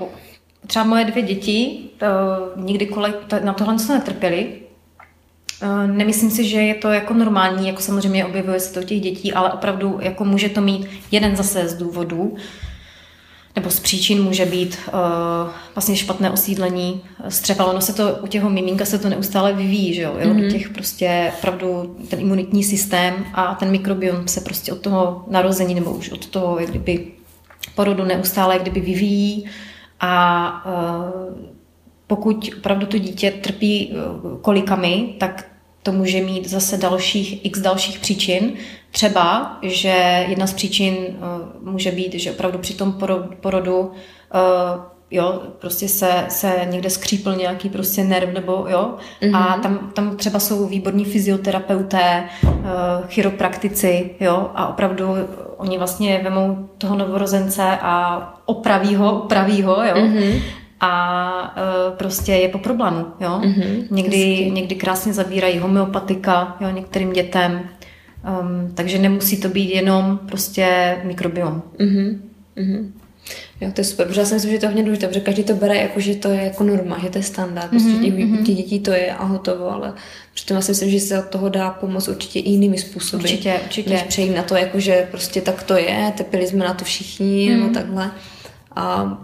třeba 0.66 0.84
moje 0.84 1.04
dvě 1.04 1.22
děti 1.22 1.78
to, 1.98 2.06
nikdy 2.56 2.86
kolek, 2.86 3.16
to, 3.26 3.36
na 3.44 3.52
tohle 3.52 3.78
se 3.78 3.94
netrpěli, 3.94 4.64
Eh, 5.62 5.86
nemyslím 5.86 6.30
si, 6.30 6.44
že 6.44 6.60
je 6.60 6.74
to 6.74 6.88
jako 6.88 7.14
normální, 7.14 7.68
jako 7.68 7.82
samozřejmě 7.82 8.24
objevuje 8.24 8.60
se 8.60 8.74
to 8.74 8.80
u 8.80 8.82
těch 8.82 9.00
dětí, 9.00 9.32
ale 9.32 9.52
opravdu 9.52 9.98
jako 10.00 10.24
může 10.24 10.48
to 10.48 10.60
mít 10.60 10.86
jeden 11.10 11.36
zase 11.36 11.68
z 11.68 11.74
důvodů, 11.74 12.36
nebo 13.56 13.70
z 13.70 13.80
příčin 13.80 14.22
může 14.22 14.46
být 14.46 14.78
uh, 14.86 15.50
vlastně 15.74 15.96
špatné 15.96 16.30
osídlení 16.30 17.02
střeva. 17.28 17.64
Ono 17.64 17.80
se 17.80 17.92
to, 17.92 18.18
u 18.22 18.26
těho 18.26 18.50
miminka 18.50 18.84
se 18.84 18.98
to 18.98 19.08
neustále 19.08 19.52
vyvíjí, 19.52 19.94
že 19.94 20.02
jo? 20.02 20.14
Mm-hmm. 20.14 20.34
Mhm. 20.34 20.50
těch 20.50 20.68
prostě 20.68 21.32
opravdu 21.38 21.96
ten 22.08 22.20
imunitní 22.20 22.64
systém 22.64 23.24
a 23.34 23.54
ten 23.54 23.70
mikrobiom 23.70 24.28
se 24.28 24.40
prostě 24.40 24.72
od 24.72 24.80
toho 24.80 25.24
narození 25.30 25.74
nebo 25.74 25.90
už 25.90 26.10
od 26.10 26.26
toho, 26.26 26.58
jak 26.58 26.70
kdyby 26.70 27.06
porodu 27.74 28.04
neustále 28.04 28.54
jak 28.54 28.62
kdyby 28.62 28.80
vyvíjí 28.80 29.44
a 30.00 30.64
uh, 30.66 31.38
pokud 32.06 32.50
opravdu 32.58 32.86
to 32.86 32.98
dítě 32.98 33.30
trpí 33.30 33.96
kolikami, 34.42 35.14
tak 35.18 35.53
to 35.84 35.92
může 35.92 36.20
mít 36.20 36.48
zase 36.48 36.76
dalších, 36.76 37.44
x 37.46 37.60
dalších 37.60 37.98
příčin. 37.98 38.52
Třeba, 38.90 39.58
že 39.62 40.24
jedna 40.28 40.46
z 40.46 40.52
příčin 40.52 40.94
uh, 40.94 41.72
může 41.72 41.90
být, 41.90 42.14
že 42.14 42.30
opravdu 42.30 42.58
při 42.58 42.74
tom 42.74 42.98
porodu 43.40 43.80
uh, 43.80 43.90
jo, 45.10 45.42
prostě 45.58 45.88
se, 45.88 46.24
se 46.28 46.60
někde 46.70 46.90
skřípl 46.90 47.34
nějaký 47.34 47.68
prostě 47.68 48.04
nerv 48.04 48.34
nebo 48.34 48.66
jo, 48.68 48.94
mm-hmm. 49.22 49.36
a 49.36 49.58
tam, 49.58 49.90
tam 49.94 50.16
třeba 50.16 50.38
jsou 50.38 50.66
výborní 50.66 51.04
fyzioterapeuté, 51.04 52.24
uh, 52.42 52.52
chiropraktici, 53.08 54.10
jo, 54.20 54.50
a 54.54 54.66
opravdu 54.66 55.04
oni 55.56 55.78
vlastně 55.78 56.20
vemou 56.24 56.68
toho 56.78 56.96
novorozence 56.96 57.78
a 57.82 58.34
opraví 58.46 58.94
ho, 58.94 59.20
upraví 59.22 59.62
ho, 59.62 59.84
jo, 59.84 59.94
mm-hmm 59.94 60.42
a 60.84 61.56
uh, 61.56 61.96
prostě 61.96 62.32
je 62.32 62.48
po 62.48 62.58
problému. 62.58 63.06
Jo? 63.20 63.40
Mm-hmm, 63.44 63.86
někdy, 63.90 64.50
někdy 64.50 64.74
krásně 64.74 65.12
zabírají 65.12 65.58
homeopatika 65.58 66.56
jo, 66.60 66.70
některým 66.70 67.12
dětem, 67.12 67.52
um, 68.40 68.74
takže 68.74 68.98
nemusí 68.98 69.36
to 69.36 69.48
být 69.48 69.74
jenom 69.74 70.18
prostě 70.28 70.96
mikrobiom. 71.04 71.62
Mm-hmm, 71.78 72.18
mm-hmm. 72.56 72.90
Jo, 73.60 73.70
to 73.74 73.80
je 73.80 73.84
super, 73.84 74.06
protože 74.06 74.20
já 74.20 74.26
si 74.26 74.34
myslím, 74.34 74.52
že 74.52 74.58
to 74.58 74.64
je 74.64 74.68
hodně 74.68 74.82
důležité, 74.82 75.06
protože 75.06 75.20
každý 75.20 75.44
to 75.44 75.54
bere 75.54 75.76
jako, 75.76 76.00
že 76.00 76.14
to 76.14 76.28
je 76.28 76.42
jako 76.42 76.64
norma, 76.64 76.98
že 76.98 77.10
to 77.10 77.18
je 77.18 77.22
standard, 77.22 77.70
prostě 77.70 77.88
mm-hmm, 77.88 78.04
těch, 78.04 78.14
mm-hmm. 78.14 78.44
těch 78.44 78.56
dětí 78.56 78.80
to 78.80 78.92
je 78.92 79.14
a 79.14 79.24
hotovo, 79.24 79.70
ale 79.70 79.92
přitom 80.34 80.54
já 80.54 80.60
si 80.60 80.70
myslím, 80.70 80.90
že 80.90 81.00
se 81.00 81.18
od 81.18 81.28
toho 81.28 81.48
dá 81.48 81.70
pomoct 81.70 82.08
určitě 82.08 82.38
i 82.38 82.50
jinými 82.50 82.78
způsoby. 82.78 83.22
Určitě, 83.22 83.60
určitě. 83.64 83.90
Než 83.90 84.02
přejít 84.02 84.34
na 84.36 84.42
to, 84.42 84.56
jako, 84.56 84.80
že 84.80 85.08
prostě 85.10 85.40
tak 85.40 85.62
to 85.62 85.74
je, 85.76 86.12
tepili 86.16 86.46
jsme 86.46 86.64
na 86.64 86.74
to 86.74 86.84
všichni, 86.84 87.50
mm. 87.50 87.60
nebo 87.60 87.74
takhle. 87.74 88.10
A 88.76 89.18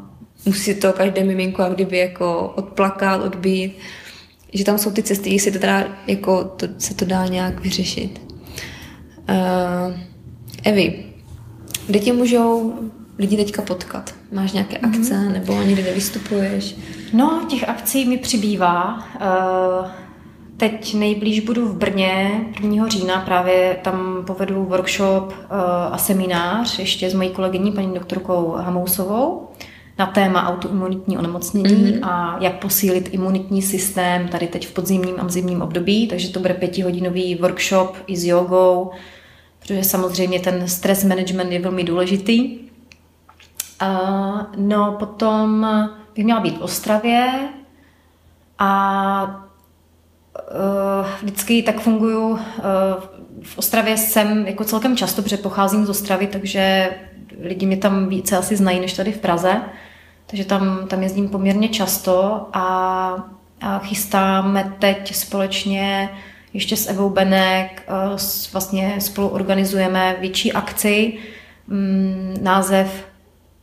musí 0.47 0.75
to 0.75 0.93
každé 0.93 1.25
miminko 1.25 1.63
a 1.63 1.69
kdyby 1.69 1.99
jako 1.99 2.53
odplakat, 2.57 3.23
odbít, 3.23 3.79
že 4.53 4.65
tam 4.65 4.79
jsou 4.79 4.91
ty 4.91 5.03
cesty, 5.03 5.31
jestli 5.31 5.53
to 5.53 5.59
teda 5.59 5.89
jako 6.07 6.45
to, 6.45 6.67
se 6.79 6.95
to 6.95 7.05
dá 7.05 7.27
nějak 7.27 7.61
vyřešit. 7.61 8.21
Uh, 9.29 9.95
Evi, 10.65 11.05
děti 11.89 12.13
můžou 12.13 12.75
lidi 13.19 13.37
teďka 13.37 13.63
potkat? 13.63 14.15
Máš 14.33 14.53
nějaké 14.53 14.77
akce 14.79 15.15
mm-hmm. 15.15 15.33
nebo 15.33 15.63
někde 15.63 15.83
nevystupuješ? 15.83 16.77
No, 17.13 17.47
těch 17.49 17.69
akcí 17.69 18.05
mi 18.09 18.17
přibývá. 18.19 19.05
Eh, 19.21 19.91
teď 20.57 20.95
nejblíž 20.95 21.41
budu 21.41 21.69
v 21.69 21.77
Brně 21.77 22.45
1. 22.61 22.89
října, 22.89 23.21
právě 23.21 23.79
tam 23.83 24.25
povedu 24.27 24.65
workshop 24.65 25.33
eh, 25.33 25.47
a 25.91 25.99
seminář 25.99 26.79
ještě 26.79 27.11
s 27.11 27.15
mojí 27.15 27.31
kolegyní, 27.31 27.73
paní 27.73 27.95
doktorkou 27.95 28.51
Hamousovou, 28.51 29.49
na 29.99 30.07
téma 30.07 30.49
autoimunitní 30.49 31.19
onemocnění 31.19 31.93
mm-hmm. 31.93 32.09
a 32.09 32.37
jak 32.41 32.59
posílit 32.61 33.09
imunitní 33.15 33.63
systém 33.63 34.29
tady 34.29 34.47
teď 34.47 34.67
v 34.67 34.73
podzimním 34.73 35.15
a 35.19 35.29
zimním 35.29 35.63
období. 35.63 36.09
Takže 36.09 36.29
to 36.29 36.41
bude 36.41 36.55
pětihodinový 36.55 37.35
workshop 37.35 37.97
i 38.07 38.17
s 38.17 38.25
jogou, 38.25 38.91
protože 39.59 39.85
samozřejmě 39.85 40.41
ten 40.41 40.69
stress 40.69 41.05
management 41.05 41.53
je 41.53 41.59
velmi 41.59 41.85
důležitý. 41.85 42.59
Uh, 43.83 44.41
no, 44.57 44.97
potom 44.99 45.67
bych 46.15 46.25
měla 46.25 46.41
být 46.41 46.59
v 46.59 46.63
Ostravě 46.63 47.49
a 48.59 49.47
uh, 50.51 51.09
vždycky 51.23 51.63
tak 51.63 51.81
funguju. 51.81 52.31
Uh, 52.31 52.39
v 53.43 53.59
Ostravě 53.59 53.97
jsem 53.97 54.47
jako 54.47 54.65
celkem 54.65 54.97
často, 54.97 55.23
protože 55.23 55.37
pocházím 55.37 55.87
z 55.87 55.91
Ostravy, 55.91 56.27
takže 56.27 56.91
lidi 57.43 57.67
mě 57.67 57.77
tam 57.77 58.09
více 58.09 58.37
asi 58.37 58.57
znají 58.57 58.81
než 58.81 58.93
tady 58.93 59.13
v 59.13 59.19
Praze. 59.19 59.61
Takže 60.27 60.45
tam, 60.45 60.87
tam 60.89 61.03
jezdím 61.03 61.29
poměrně 61.29 61.69
často 61.69 62.49
a, 62.53 63.15
a 63.61 63.79
chystáme 63.79 64.75
teď 64.79 65.15
společně 65.15 66.11
ještě 66.53 66.77
s 66.77 66.89
Evou 66.89 67.11
Benek, 67.11 67.83
vlastně 68.53 68.95
spolu 68.99 69.29
organizujeme 69.29 70.17
větší 70.21 70.53
akci. 70.53 71.19
Mm, 71.67 72.37
název 72.43 73.07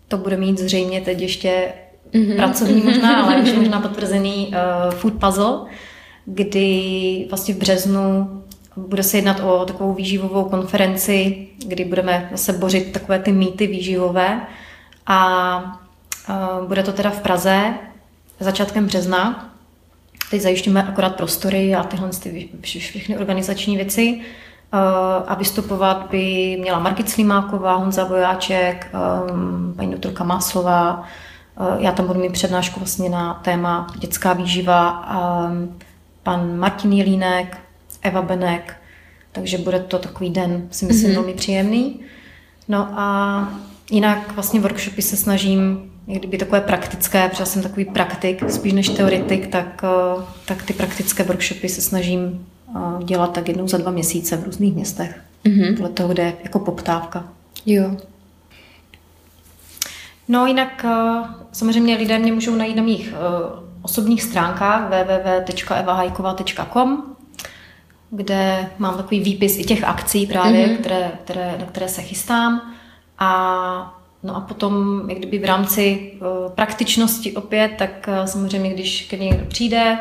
to 0.08 0.18
bude 0.18 0.38
mít 0.38 0.60
zřejmě 0.60 1.02
teď 1.02 1.22
ještě 1.22 1.74
mm-hmm. 2.12 2.36
pracovní 2.36 2.82
možná, 2.82 3.24
ale 3.24 3.42
už 3.42 3.54
možná 3.58 3.82
potvrzený 3.82 4.48
uh, 4.48 4.94
food 4.94 5.14
puzzle, 5.14 5.60
kdy 6.26 7.26
vlastně 7.30 7.54
v 7.54 7.58
březnu 7.58 8.44
bude 8.78 9.04
se 9.04 9.18
jednat 9.18 9.40
o 9.40 9.66
takovou 9.66 9.94
výživovou 9.94 10.44
konferenci, 10.44 11.48
kdy 11.68 11.86
budeme 11.86 12.30
zase 12.32 12.54
bořit 12.54 12.92
takové 12.92 13.20
ty 13.20 13.32
mýty 13.32 13.68
výživové 13.68 14.42
a 15.08 15.58
uh, 16.30 16.68
bude 16.68 16.84
to 16.84 16.94
teda 16.94 17.10
v 17.10 17.22
Praze 17.22 17.74
začátkem 18.40 18.86
března. 18.86 19.54
Teď 20.32 20.42
zajišťujeme 20.42 20.84
akorát 20.84 21.16
prostory 21.16 21.76
a 21.76 21.84
tyhle 21.84 22.10
ty 22.10 22.50
všechny 22.62 23.18
organizační 23.18 23.76
věci. 23.76 24.22
Uh, 24.74 24.80
a 25.28 25.36
vystupovat 25.36 26.08
by 26.12 26.58
měla 26.62 26.80
Margit 26.80 27.10
Slimáková, 27.10 27.76
Honza 27.76 28.04
Vojáček, 28.04 28.92
um, 29.32 29.74
paní 29.78 29.92
doktorka 29.92 30.24
Máslová, 30.24 31.04
já 31.78 31.92
tam 31.92 32.08
budu 32.08 32.20
mít 32.20 32.32
přednášku 32.32 32.80
vlastně 32.80 33.10
na 33.10 33.34
téma 33.34 33.88
dětská 34.00 34.34
výživa. 34.34 35.10
Pan 36.24 36.58
Martin 36.60 36.94
Jelínek, 36.94 37.58
Eva 38.02 38.22
Benek, 38.22 38.76
takže 39.32 39.58
bude 39.58 39.80
to 39.80 40.00
takový 40.00 40.30
den, 40.30 40.68
si 40.72 40.86
myslím, 40.86 41.12
mm-hmm. 41.12 41.16
velmi 41.16 41.34
příjemný. 41.34 42.00
No 42.68 42.88
a 42.92 43.50
jinak 43.92 44.34
vlastně 44.34 44.60
workshopy 44.60 45.02
se 45.02 45.18
snažím, 45.18 45.92
kdyby 46.06 46.38
takové 46.38 46.62
praktické, 46.62 47.30
protože 47.30 47.46
jsem 47.46 47.62
takový 47.62 47.86
praktik, 47.86 48.52
spíš 48.52 48.74
než 48.74 48.90
teoretik, 48.90 49.48
tak, 49.48 49.84
eh, 49.84 49.88
tak 50.46 50.64
ty 50.64 50.74
praktické 50.74 51.24
workshopy 51.24 51.70
se 51.70 51.82
snažím 51.82 52.46
eh, 52.70 53.04
dělat 53.04 53.34
tak 53.34 53.48
jednou 53.48 53.68
za 53.68 53.78
dva 53.78 53.92
měsíce 53.92 54.38
v 54.38 54.44
různých 54.44 54.76
městech. 54.76 55.22
Mm-hmm. 55.46 55.76
Podle 55.76 55.90
toho, 55.90 56.10
kde 56.10 56.24
je 56.24 56.34
jako 56.44 56.60
poptávka. 56.60 57.28
Jo. 57.66 57.98
No 60.28 60.46
jinak 60.46 60.86
eh, 60.86 61.24
samozřejmě 61.52 61.96
lidé 61.96 62.20
mě 62.20 62.34
můžou 62.34 62.56
najít 62.56 62.76
na 62.76 62.84
mých 62.84 63.14
osobních 63.82 64.24
stránkách 64.24 64.90
www.evahajkova.com 64.90 67.17
kde 68.10 68.70
mám 68.78 68.98
takový 68.98 69.20
výpis 69.20 69.58
i 69.58 69.64
těch 69.64 69.84
akcí 69.84 70.28
právě, 70.28 70.68
mm-hmm. 70.68 70.78
které, 70.78 71.12
které, 71.24 71.56
na 71.60 71.66
které 71.66 71.88
se 71.88 72.02
chystám. 72.02 72.74
A 73.20 73.94
No 74.24 74.36
a 74.36 74.40
potom, 74.40 75.02
jak 75.10 75.18
kdyby 75.18 75.40
v 75.40 75.46
rámci 75.46 76.12
uh, 76.22 76.52
praktičnosti 76.52 77.36
opět, 77.36 77.72
tak 77.78 78.08
uh, 78.08 78.26
samozřejmě, 78.26 78.74
když 78.74 79.02
ke 79.02 79.18
někdo 79.18 79.46
přijde, 79.46 79.98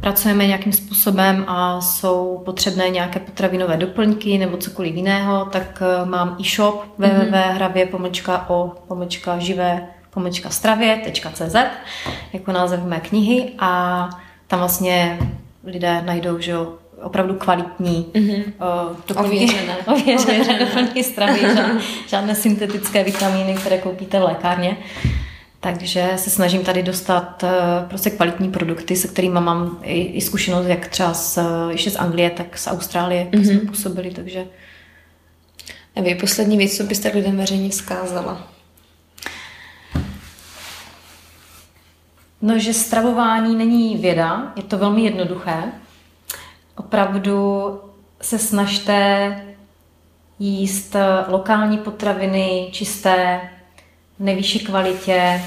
pracujeme 0.00 0.46
nějakým 0.46 0.72
způsobem 0.72 1.44
a 1.48 1.80
jsou 1.80 2.42
potřebné 2.44 2.90
nějaké 2.90 3.20
potravinové 3.20 3.76
doplňky 3.76 4.38
nebo 4.38 4.56
cokoliv 4.56 4.94
jiného, 4.94 5.44
tak 5.44 5.82
eh, 5.82 6.04
mám 6.04 6.36
e-shop 6.40 6.84
mm-hmm. 6.98 7.26
www.hravě 7.26 7.86
pomlčka 7.86 8.50
o 8.50 8.72
pomlčka 8.88 9.38
živé 9.38 9.86
pomlčka 10.10 10.50
stravě.cz 10.50 11.56
jako 12.32 12.52
název 12.52 12.84
mé 12.84 13.00
knihy 13.00 13.52
a 13.58 14.08
tam 14.46 14.58
vlastně 14.58 15.18
lidé 15.64 16.02
najdou, 16.04 16.38
že 16.38 16.54
opravdu 17.02 17.34
kvalitní 17.34 18.06
mm-hmm. 18.12 18.44
uh, 18.90 18.96
doplňky, 19.08 19.36
ověřené. 19.36 19.76
ověřené 19.86 20.58
doplňky 20.58 21.04
stravy, 21.04 21.40
žádné, 21.40 21.80
žádné 22.06 22.34
syntetické 22.34 23.04
vitamíny, 23.04 23.54
které 23.54 23.78
koupíte 23.78 24.20
v 24.20 24.22
lékárně. 24.22 24.76
Takže 25.60 26.12
se 26.16 26.30
snažím 26.30 26.62
tady 26.62 26.82
dostat 26.82 27.44
eh, 27.44 27.50
prostě 27.88 28.10
kvalitní 28.10 28.50
produkty, 28.50 28.96
se 28.96 29.08
kterými 29.08 29.40
mám 29.40 29.78
i, 29.82 30.02
i 30.02 30.20
zkušenost, 30.20 30.66
jak 30.66 30.88
třeba 30.88 31.14
z, 31.14 31.38
ještě 31.70 31.90
z 31.90 31.96
Anglie, 31.96 32.30
tak 32.30 32.58
z 32.58 32.66
Austrálie, 32.66 33.24
mm-hmm. 33.24 33.44
jsme 33.44 33.58
působili, 33.58 34.10
takže... 34.10 34.46
A 35.96 36.00
vy 36.00 36.14
poslední 36.14 36.56
věc, 36.56 36.76
co 36.76 36.84
byste 36.84 37.08
lidem 37.08 37.36
veřejně 37.36 37.70
vzkázala? 37.70 38.48
No, 42.42 42.58
že 42.58 42.74
stravování 42.74 43.56
není 43.56 43.96
věda, 43.96 44.52
je 44.56 44.62
to 44.62 44.78
velmi 44.78 45.02
jednoduché. 45.02 45.62
Opravdu 46.76 47.80
se 48.20 48.38
snažte 48.38 49.36
jíst 50.38 50.96
lokální 51.28 51.78
potraviny, 51.78 52.68
čisté, 52.72 53.40
nejvyšší 54.18 54.58
kvalitě, 54.58 55.42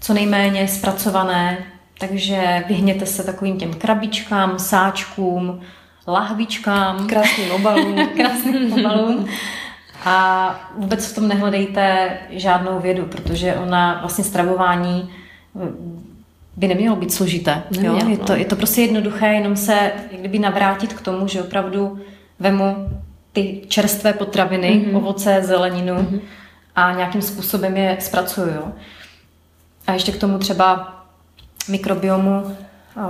co 0.00 0.14
nejméně 0.14 0.68
zpracované, 0.68 1.58
takže 1.98 2.64
vyhněte 2.68 3.06
se 3.06 3.24
takovým 3.24 3.58
těm 3.58 3.74
krabičkám, 3.74 4.58
sáčkům, 4.58 5.60
lahvičkám. 6.06 7.06
Krásným 7.06 7.50
obalům. 7.50 8.08
krásným 8.16 8.72
obalům. 8.72 9.26
A 10.04 10.54
vůbec 10.76 11.06
v 11.06 11.14
tom 11.14 11.28
nehledejte 11.28 12.18
žádnou 12.30 12.80
vědu, 12.80 13.06
protože 13.06 13.54
ona 13.54 13.98
vlastně 14.00 14.24
stravování 14.24 15.10
by 16.56 16.68
nemělo 16.68 16.96
být 16.96 17.12
složité. 17.12 17.62
jo? 17.80 17.98
Je, 18.08 18.16
to, 18.18 18.32
je 18.32 18.44
to 18.44 18.56
prostě 18.56 18.82
jednoduché, 18.82 19.26
jenom 19.26 19.56
se 19.56 19.92
kdyby 20.12 20.38
navrátit 20.38 20.92
k 20.92 21.00
tomu, 21.00 21.28
že 21.28 21.42
opravdu 21.42 21.98
vemu 22.38 22.88
ty 23.32 23.62
čerstvé 23.68 24.12
potraviny, 24.12 24.68
mm-hmm. 24.68 24.96
ovoce, 24.96 25.42
zeleninu, 25.42 25.94
mm-hmm 25.94 26.20
a 26.76 26.92
nějakým 26.92 27.22
způsobem 27.22 27.76
je 27.76 27.96
zpracuju. 28.00 28.74
A 29.86 29.92
ještě 29.92 30.12
k 30.12 30.20
tomu 30.20 30.38
třeba 30.38 30.94
mikrobiomu, 31.68 32.42
eh, 32.46 33.00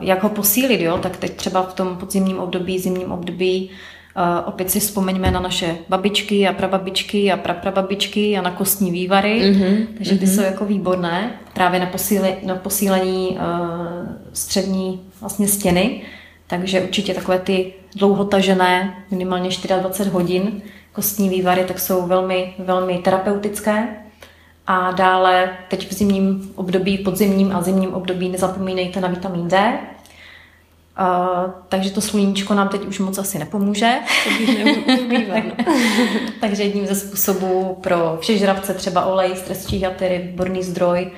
jak 0.00 0.22
ho 0.22 0.28
posílit, 0.28 0.80
jo? 0.80 0.98
tak 0.98 1.16
teď 1.16 1.36
třeba 1.36 1.62
v 1.62 1.74
tom 1.74 1.96
podzimním 1.96 2.38
období, 2.38 2.78
zimním 2.78 3.12
období 3.12 3.70
eh, 4.18 4.44
opět 4.44 4.70
si 4.70 4.80
vzpomeňme 4.80 5.30
na 5.30 5.40
naše 5.40 5.76
babičky 5.88 6.48
a 6.48 6.52
prababičky 6.52 7.32
a 7.32 7.36
praprababičky 7.36 8.36
a 8.36 8.42
na 8.42 8.50
kostní 8.50 8.90
vývary, 8.90 9.40
mm-hmm. 9.42 9.86
takže 9.96 10.18
ty 10.18 10.24
mm-hmm. 10.24 10.34
jsou 10.34 10.42
jako 10.42 10.64
výborné 10.64 11.32
právě 11.54 11.80
na, 11.80 11.86
posíle, 11.86 12.32
na 12.46 12.56
posílení 12.56 13.28
uh, 13.28 14.08
střední 14.32 15.00
vlastně 15.20 15.48
stěny, 15.48 16.02
takže 16.46 16.80
určitě 16.80 17.14
takové 17.14 17.38
ty 17.38 17.72
dlouhotažené, 17.96 19.04
minimálně 19.10 19.50
24 19.80 20.10
hodin, 20.10 20.62
kostní 20.92 21.28
vývary, 21.28 21.64
tak 21.64 21.78
jsou 21.78 22.06
velmi, 22.06 22.54
velmi 22.58 22.98
terapeutické. 22.98 23.88
A 24.66 24.90
dále 24.90 25.50
teď 25.68 25.90
v 25.90 25.94
zimním 25.94 26.52
období, 26.54 26.98
podzimním 26.98 27.52
a 27.56 27.62
zimním 27.62 27.94
období 27.94 28.28
nezapomínejte 28.28 29.00
na 29.00 29.08
vitamin 29.08 29.48
D. 29.48 29.78
Uh, 31.00 31.50
takže 31.68 31.90
to 31.90 32.00
sluníčko 32.00 32.54
nám 32.54 32.68
teď 32.68 32.86
už 32.86 32.98
moc 32.98 33.18
asi 33.18 33.38
nepomůže. 33.38 33.92
tak, 35.28 35.44
takže 36.40 36.62
jedním 36.62 36.86
ze 36.86 36.94
způsobů 36.94 37.78
pro 37.80 38.18
všežravce 38.20 38.74
třeba 38.74 39.04
olej, 39.04 39.36
stres 39.36 39.66
číhaty, 39.66 40.20
výborný 40.24 40.62
zdroj 40.62 41.10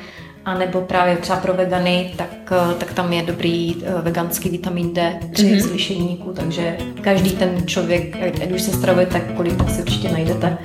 a 0.45 0.59
nebo 0.59 0.81
právě 0.81 1.17
třeba 1.17 1.39
pro 1.39 1.55
vegany, 1.55 2.13
tak, 2.17 2.53
eh, 2.53 2.75
tak 2.75 2.93
tam 2.93 3.13
je 3.13 3.23
dobrý 3.23 3.77
eh, 3.85 4.03
veganský 4.03 4.49
vitamin 4.49 4.93
D3 4.93 5.33
mm-hmm. 5.33 5.61
z 5.61 5.71
lišejníku, 5.71 6.33
takže 6.33 6.79
každý 7.01 7.31
ten 7.31 7.67
člověk, 7.67 8.17
ať 8.43 8.53
už 8.53 8.63
se 8.63 8.71
stravuje 8.71 9.09
kolik, 9.37 9.57
tak 9.57 9.71
si 9.71 9.83
určitě 9.83 10.13
najdete 10.13 10.59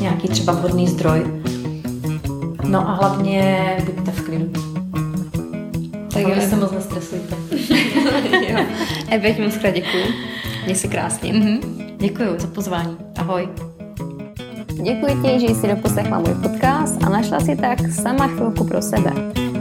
nějaký 0.00 0.28
třeba 0.28 0.52
vhodný 0.52 0.88
zdroj. 0.88 1.42
No 2.64 2.88
a 2.88 2.92
hlavně 2.92 3.76
buďte 3.84 4.10
v 4.10 4.22
klidu. 4.22 4.77
Tak 6.22 6.36
jo, 6.36 6.48
se 6.48 6.56
moc 6.56 6.72
nestresujte. 6.72 7.36
jo. 8.52 8.58
Ebe, 9.10 9.34
moc 9.44 9.56
krát 9.56 9.70
děkuji. 9.70 10.04
Měj 10.64 10.76
se 10.76 10.88
krásně. 10.88 11.32
Mm-hmm. 11.32 11.60
Děkuji 11.98 12.38
za 12.38 12.46
pozvání. 12.46 12.96
Ahoj. 13.18 13.48
Děkuji 14.82 15.22
ti, 15.22 15.40
že 15.40 15.54
jsi 15.54 15.68
doposlechla 15.68 16.18
můj 16.18 16.34
podcast 16.42 17.04
a 17.04 17.08
našla 17.08 17.40
si 17.40 17.56
tak 17.56 17.78
sama 17.92 18.26
chvilku 18.28 18.64
pro 18.64 18.82
sebe. 18.82 19.12